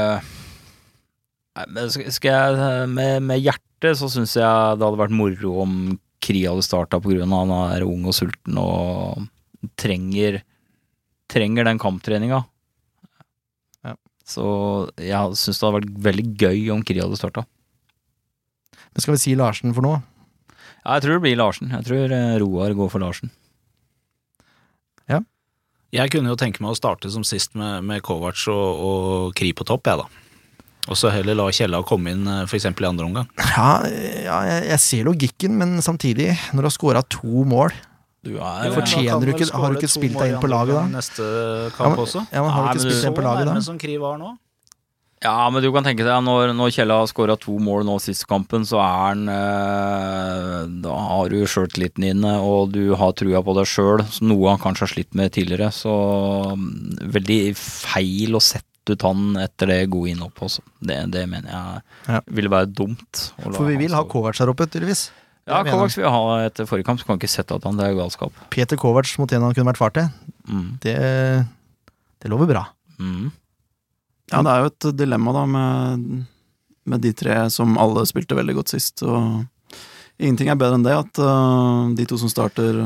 [1.55, 5.77] Nei, men skal jeg Med, med hjertet så syns jeg det hadde vært moro om
[6.25, 9.27] Kri hadde starta på grunn av han er ung og sulten og
[9.81, 10.41] trenger
[11.31, 12.43] Trenger den kamptreninga.
[13.83, 13.95] Ja.
[14.29, 14.45] Så
[15.01, 17.47] jeg syns det hadde vært veldig gøy om Kri hadde starta.
[18.93, 20.03] Men skal vi si Larsen for noe?
[20.85, 21.71] Ja, jeg tror det blir Larsen.
[21.73, 23.31] Jeg tror eh, Roar går for Larsen.
[25.09, 25.21] Ja.
[25.95, 29.53] Jeg kunne jo tenke meg å starte som sist med, med Kovac og, og Kri
[29.57, 30.07] på topp, jeg, da.
[30.93, 32.51] Og så heller la Kjella komme inn f.eks.
[32.51, 33.29] for eksempel i andre omgang.
[33.41, 33.69] Ja,
[34.27, 37.73] ja jeg, jeg ser logikken, men samtidig, når du har scora to mål
[38.25, 40.85] Du er- Fortjener du ikke- har du ikke spilt deg inn på laget, da?
[40.99, 42.27] Neste Ja, kamp men- også.
[42.33, 43.53] ja, men har du ikke spilt deg inn på laget da?
[43.55, 44.31] nærme som Kri var nå.
[45.25, 48.27] Ja, men du kan tenke deg når, når Kjella har skåra to mål nå sist
[48.29, 53.55] kampen, så er han eh, Da har du sjøltilliten inne, og du har trua på
[53.57, 55.71] deg sjøl, noe han kanskje har slitt med tidligere.
[55.73, 55.95] Så
[56.61, 60.65] mm, veldig feil å sette ut han etter det gode innhoppet også.
[60.85, 62.21] Det, det mener jeg Ja.
[62.37, 63.23] ville være dumt.
[63.41, 64.03] For vi vil ha.
[64.05, 65.07] Kovac her oppe, tydeligvis.
[65.49, 67.87] Ja, Kovac vil ha etter forrige kamp, så kan vi ikke sette at han det
[67.89, 68.37] er galskap.
[68.53, 70.13] Peter Kovac mot en han kunne vært far til.
[70.53, 70.69] Mm.
[70.85, 70.95] Det,
[72.21, 72.67] det lover bra.
[73.01, 73.33] Mm.
[74.33, 76.05] Ja, det er jo et dilemma da med,
[76.89, 79.05] med de tre som alle spilte veldig godt sist.
[79.05, 79.45] Og
[80.17, 82.81] ingenting er bedre enn det, at uh, de to som starter,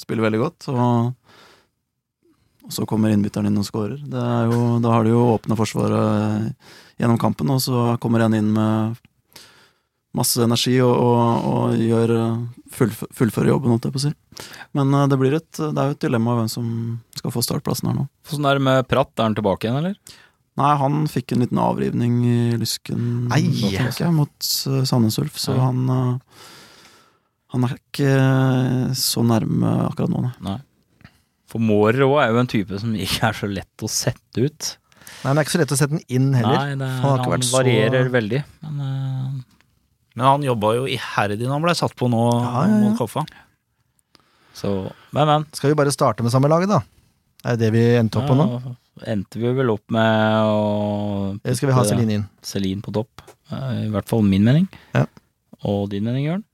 [0.00, 0.68] spiller veldig godt.
[0.72, 1.12] Og,
[2.64, 6.54] og så kommer innbytteren inn og er jo, da har de jo åpna forsvaret
[6.98, 9.02] gjennom kampen, og så kommer en inn med
[10.14, 12.12] masse energi og, og, og gjør
[12.70, 14.12] full, fullf fullfører jobben, holdt jeg på å si.
[14.78, 16.68] Men øh, det, blir et, det er jo et dilemma hvem som
[17.18, 18.06] skal få startplassen her nå.
[18.30, 19.10] Sånn er det med Pratt?
[19.18, 20.20] Er han tilbake igjen, eller?
[20.60, 23.48] Nei, han fikk en liten avrivning i lysken Ei.
[23.50, 26.44] da, jeg, mot uh, Sandnes Ulf, så han uh,
[27.54, 30.56] Han er ikke eh, så nærme akkurat nå, nei.
[31.50, 34.70] For Mårer òg er jo en type som ikke er så lett å sette ut.
[35.22, 36.56] Nei, men det er ikke så lett å sette den inn heller.
[36.58, 38.40] Nei, det, Han har ikke han vært så- varierer veldig.
[38.64, 39.42] Men uh...
[40.14, 42.76] Men han jobba jo iherdig når han ble satt på nå Ja, ja, ja.
[42.84, 43.24] mot Koffa.
[44.54, 44.70] så
[45.14, 45.46] Men, men.
[45.54, 46.78] Skal vi bare starte med samme laget, da?
[47.44, 48.46] Er det det vi endte opp på nå?
[49.04, 52.26] Ja, endte vi vel opp med å Eller skal vi ha Celine inn?
[52.44, 53.22] Celine på topp.
[53.52, 54.68] Eh, I hvert fall min mening.
[54.94, 55.04] Ja.
[55.64, 56.44] Og din mening, Jørn?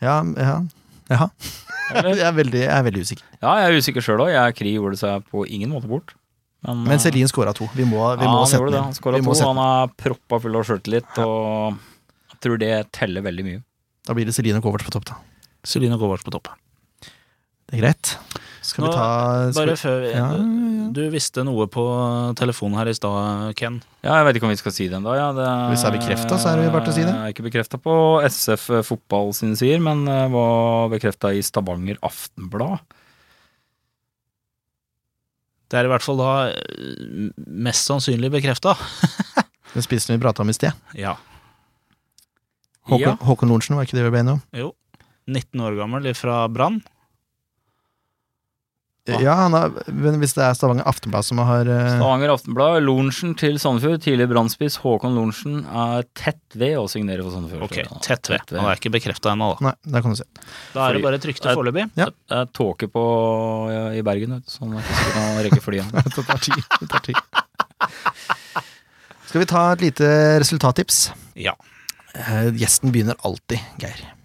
[0.00, 0.56] Ja, ja.
[1.12, 1.28] ja.
[1.86, 3.26] Jeg er veldig, jeg er veldig usikker.
[3.38, 4.32] Ja, jeg er usikker sjøl òg.
[4.58, 6.16] Kri gjorde seg på ingen måte bort.
[6.66, 7.68] Men, Men eh, Celine scora to.
[7.78, 8.96] Vi må, vi ja, må han sette den Han inn.
[8.98, 9.36] skåra to.
[9.46, 11.78] Han er proppa full av sjøltillit, og
[12.32, 13.60] jeg tror det teller veldig mye.
[14.02, 15.20] Da blir det Celine og Kovac på topp, da.
[15.66, 16.50] Celine Kovac på topp.
[17.06, 18.16] Det er greit.
[18.66, 20.86] Skal Nå, vi ta skal Bare før vi- Ja, ja.
[20.96, 21.82] Du visste noe på
[22.38, 23.80] telefonen her i stad, Ken.
[24.02, 25.12] Ja, jeg vet ikke om vi skal si det ennå.
[25.14, 25.28] Ja.
[25.36, 27.12] Det Hvis det er bekreftet, så er det bare verdt å si det.
[27.14, 27.96] Jeg er ikke bekrefta på
[28.26, 32.80] SF Fotball sine sider, men eh, var bekrefta i Stavanger Aftenblad.
[35.70, 38.76] Det er i hvert fall da eh, mest sannsynlig bekrefta.
[39.74, 40.72] Den spissen vi prata om i sted.
[40.96, 41.16] Ja.
[42.86, 43.16] Håkon, Ja.
[43.26, 44.42] Håkon Lorentzen, var ikke det vi ble enige om?
[44.56, 44.72] Jo.
[45.26, 46.78] 19 år gammel fra Brann.
[49.06, 51.82] Ja, han har, men hvis det er Stavanger Aftenblad som har uh...
[51.94, 52.80] Stavanger Aftenblad.
[52.82, 57.66] Lorentzen til Sandefjord, tidligere Brannspiss Håkon Lorentzen, er tett ved å signere for Sandefjord.
[57.68, 58.56] Ok, tett ved.
[58.56, 59.68] Han er ikke bekrefta ennå, da.
[59.68, 60.26] Nei, det kan du si.
[60.74, 61.86] Da er det bare trykte foreløpig.
[62.00, 62.10] Ja.
[62.10, 63.04] Det er tåke på
[63.72, 65.96] ja, i Bergen, vet du, så han er ikke sikkert han rekker flyet.
[66.16, 66.66] Det tar tid.
[66.80, 67.22] Det tar tid.
[69.26, 70.10] Skal vi ta et lite
[70.42, 71.00] resultattips?
[71.38, 71.54] Ja.
[72.16, 74.15] Uh, gjesten begynner alltid, Geir.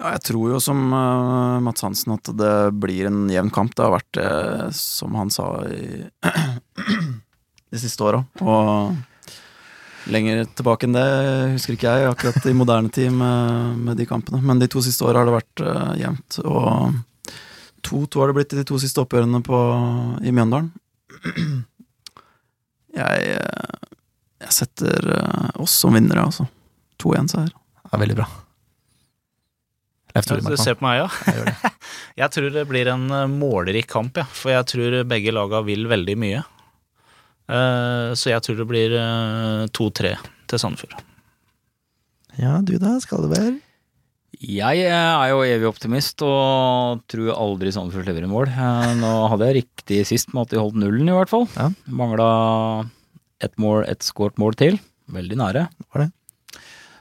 [0.00, 3.74] Ja, jeg tror jo som uh, Mats Hansen at det blir en jevn kamp.
[3.76, 4.30] Det har vært det,
[4.76, 6.06] som han sa i
[7.70, 8.22] de siste åra.
[8.40, 8.96] Og
[10.10, 11.04] lenger tilbake enn det
[11.52, 14.40] husker ikke jeg, akkurat i moderne tid med, med de kampene.
[14.40, 16.40] Men de to siste åra har det vært uh, jevnt.
[16.48, 16.96] Og
[17.84, 19.64] 2-2 har det blitt i de to siste oppgjørene på,
[20.24, 20.72] i Mjøndalen.
[22.90, 23.90] Jeg, eh,
[24.42, 25.06] jeg setter
[25.62, 26.48] oss som vinnere, altså.
[26.98, 27.52] 2-1-seier.
[27.86, 28.26] Ja, veldig bra.
[30.14, 30.56] Leif Tore Markmann.
[30.56, 31.08] du ser på meg, ja?
[31.36, 31.74] Jeg.
[32.20, 33.06] Jeg tror det blir en
[33.38, 34.24] målerik kamp, ja.
[34.36, 36.42] For jeg tror begge laga vil veldig mye.
[37.50, 40.12] Eh, Så jeg tror det blir eh, 2-3
[40.50, 40.98] til Sandefjord.
[42.40, 43.56] Ja, du da, skal det være?
[44.40, 48.50] Jeg eh, er jo evig optimist og tror aldri Sandefjord lever i mål.
[48.52, 51.48] Eh, Nå hadde jeg riktig sist med at de holdt nullen, i hvert fall.
[51.56, 51.70] Ja.
[51.90, 52.30] Mangla
[53.40, 54.78] ett mål, ett skåret mål til.
[55.10, 55.66] Veldig nære.
[55.94, 56.10] Var det?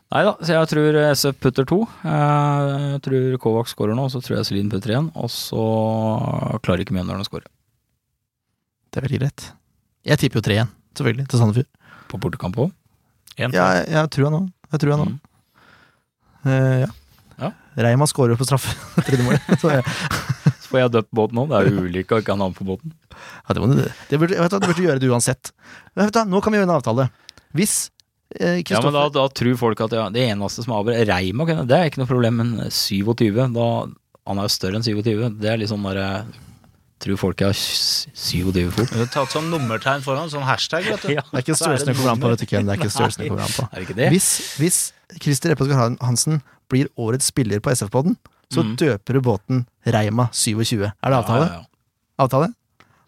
[0.10, 1.84] Nei da, så jeg tror SF putter to.
[2.02, 5.12] Eh, Jeg tror Kovac skårer nå, så tror jeg Selin putter én.
[5.22, 5.62] Og så
[6.66, 7.46] klarer ikke Mjøndalen å skåre.
[8.90, 9.46] Det er veldig greit.
[10.10, 11.70] Jeg tipper jo tre igjen, selvfølgelig, til Sandefjord.
[12.10, 12.72] På bortekamp òg.
[13.38, 14.46] Ja, jeg, jeg tror han nå.
[14.74, 15.20] Jeg tror han Mm.
[16.40, 16.88] Uh, ja.
[17.40, 17.48] Ja.
[17.84, 18.72] Reima skårer på straffe.
[19.06, 19.44] Tredje målet.
[19.60, 19.84] Så jeg,
[20.64, 21.44] Så får jeg døpt båten nå.
[21.52, 22.94] Det er jo ulykke ikke ha navn på båten.
[23.12, 25.52] ja, det, må, du- det, burde, vet, du, det burde du gjøre det uansett.
[25.98, 27.10] Men vet du, nå kan vi gjøre en avtale.
[27.60, 27.76] Hvis
[28.38, 31.78] Ja, men da, da tror folk at ja, det eneste som avgjør Reima, kan- det
[31.78, 33.70] er ikke noe problem, men 27 da,
[34.30, 35.40] Han er jo større enn 27.
[35.42, 36.28] Det er litt sånn derre
[37.00, 38.90] Tror folk er har 27 fort.
[38.92, 41.14] Du har tatt sånn nummertegn foran, sånn hashtag, vet du.
[41.16, 41.24] Ja.
[41.24, 42.32] Det er ikke er det størrelsen i programmet på.
[42.34, 42.68] Vet Ken.
[42.68, 43.68] Det er ikke størrelsen i programmet på.
[43.70, 44.10] Er det ikke det?
[44.12, 44.28] Hvis,
[44.60, 44.80] hvis
[45.16, 48.20] Christer Eppesgaard Hansen blir årets spiller på SF-podden,
[48.52, 48.76] så mm.
[48.82, 50.84] døper du båten Reima 27.
[50.90, 51.48] Er det avtale?
[51.48, 52.04] Ja, ja, ja.
[52.20, 52.52] Avtale?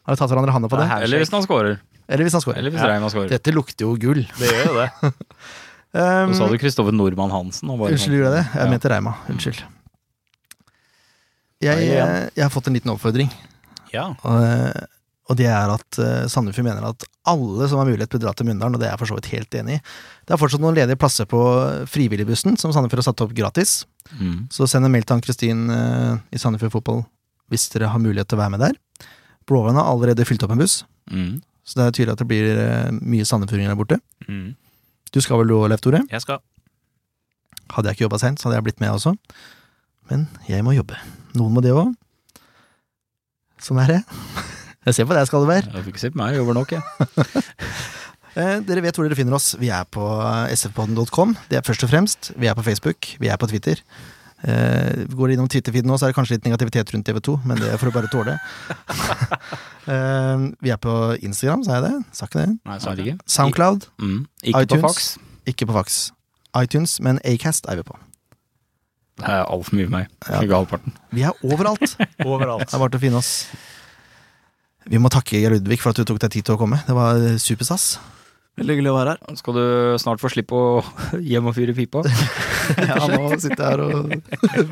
[0.08, 0.88] Har du tatt hverandre handa på det?
[1.04, 1.82] Eller hvis han scorer.
[2.12, 2.58] Eller hvis han scorer?
[2.60, 2.90] Eller hvis Ja.
[2.92, 3.30] Reima scorer.
[3.32, 4.26] Dette lukter jo gull.
[4.38, 5.14] Det gjør jo det.
[5.92, 7.68] Um, Så sa du Kristoffer Nordmann Hansen.
[7.70, 8.52] og bare Unnskyld, sånn- gjorde jeg det?
[8.56, 8.70] Jeg Ja.
[8.72, 9.12] mente Reima.
[9.28, 9.58] Unnskyld.
[11.62, 13.30] Jeg, eh, jeg har fått en liten oppfordring,
[13.94, 14.16] Ja.
[14.24, 14.86] og, eh,
[15.30, 18.48] og det er at uh, Sandefjord mener at alle som har mulighet, bør dra til
[18.48, 19.82] Mjøndalen, og det er jeg for så vidt helt enig i.
[20.26, 21.40] Det er fortsatt noen ledige plasser på
[21.88, 23.86] frivilligbussen, som Sandefjord har satt opp gratis.
[24.18, 24.48] Mm.
[24.50, 27.06] Så send en mail til Ann-Kristin uh, i Sandefjord Fotball
[27.52, 28.74] hvis dere har mulighet til å være med der.
[29.48, 31.42] Blåvann har allerede fylt opp en buss, Mm.
[31.72, 33.98] Så det er tydelig at det blir eh, mye sandefjordinger der borte.
[34.28, 34.50] Mm.
[35.16, 36.02] Du skal vel du òg, Leif Tore?
[36.12, 36.42] Jeg skal.
[37.72, 39.14] Hadde jeg ikke jobba seint, så hadde jeg blitt med også.
[40.12, 41.00] Men jeg må jobbe.
[41.40, 41.94] Noen må det òg.
[43.64, 44.02] Sånn er det.
[44.82, 45.70] Jeg ser på deg, skal Du være.
[45.76, 46.82] Jeg fikk se på meg, jeg jobber nok, jeg.
[48.32, 49.50] Eh, dere vet hvor dere finner oss.
[49.60, 50.06] Vi er på
[50.56, 51.34] sfpodden.com.
[51.52, 52.30] Det er først og fremst.
[52.40, 53.10] Vi er på Facebook.
[53.20, 53.82] Vi er på Twitter.
[54.42, 57.60] Eh, går det innom Twitter-feeden nå, så er det kanskje litt negativitet rundt TV2, men
[57.62, 58.38] det får du bare tåle.
[59.86, 61.94] uh, vi er på Instagram, sa jeg det?
[62.18, 62.54] Sa ikke det?
[62.66, 63.28] Nei, sa det ikke.
[63.30, 63.90] Soundcloud.
[64.02, 64.24] Mm.
[64.54, 65.12] Ikke på fax.
[65.50, 66.00] Ikke på fax.
[66.58, 68.00] iTunes, men Acast er vi på.
[69.22, 70.08] Det er altfor mye for meg.
[70.26, 70.40] Ja.
[70.42, 70.96] Ikke halvparten.
[71.14, 71.94] Vi er overalt.
[72.26, 72.66] Overalt.
[72.66, 73.34] Det er bare til å finne oss.
[74.90, 76.82] Vi må takke Geir Ludvig for at du tok deg tid til å komme.
[76.88, 78.00] Det var superstas.
[78.60, 79.38] Veldig hyggelig å være her.
[79.40, 79.66] Skal du
[80.02, 80.82] snart få slippe å
[81.32, 82.02] hjem og fyre pipa?
[82.92, 83.92] Ja, nå sitter jeg her og.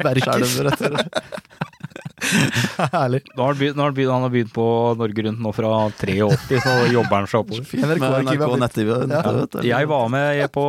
[2.94, 3.22] Herlig.
[3.36, 4.66] Nå har han begynt, nå har han begynt, han har begynt på
[5.00, 7.64] Norge Rundt nå fra 83, så jobber han seg oppover.
[7.80, 8.06] NRK
[8.44, 9.60] har nettet, nettet.
[9.68, 10.66] Jeg var med på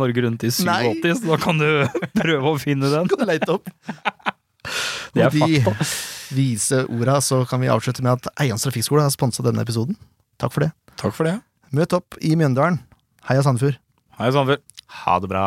[0.00, 1.68] Norge Rundt i 87, så da kan du
[2.14, 3.10] prøve å finne den.
[3.10, 3.70] Kan du leite opp?
[5.14, 5.84] Det er Med de
[6.34, 9.98] vise orda så kan vi avslutte med at Eians trafikkskole har sponsa denne episoden.
[10.40, 10.72] Takk for det.
[11.00, 11.38] Takk for det.
[11.74, 12.80] Møt opp i Mjøndalen.
[13.28, 13.78] Heia Sandefjord.
[14.18, 14.62] Hei, Sandefjord.
[15.04, 15.46] Ha det bra.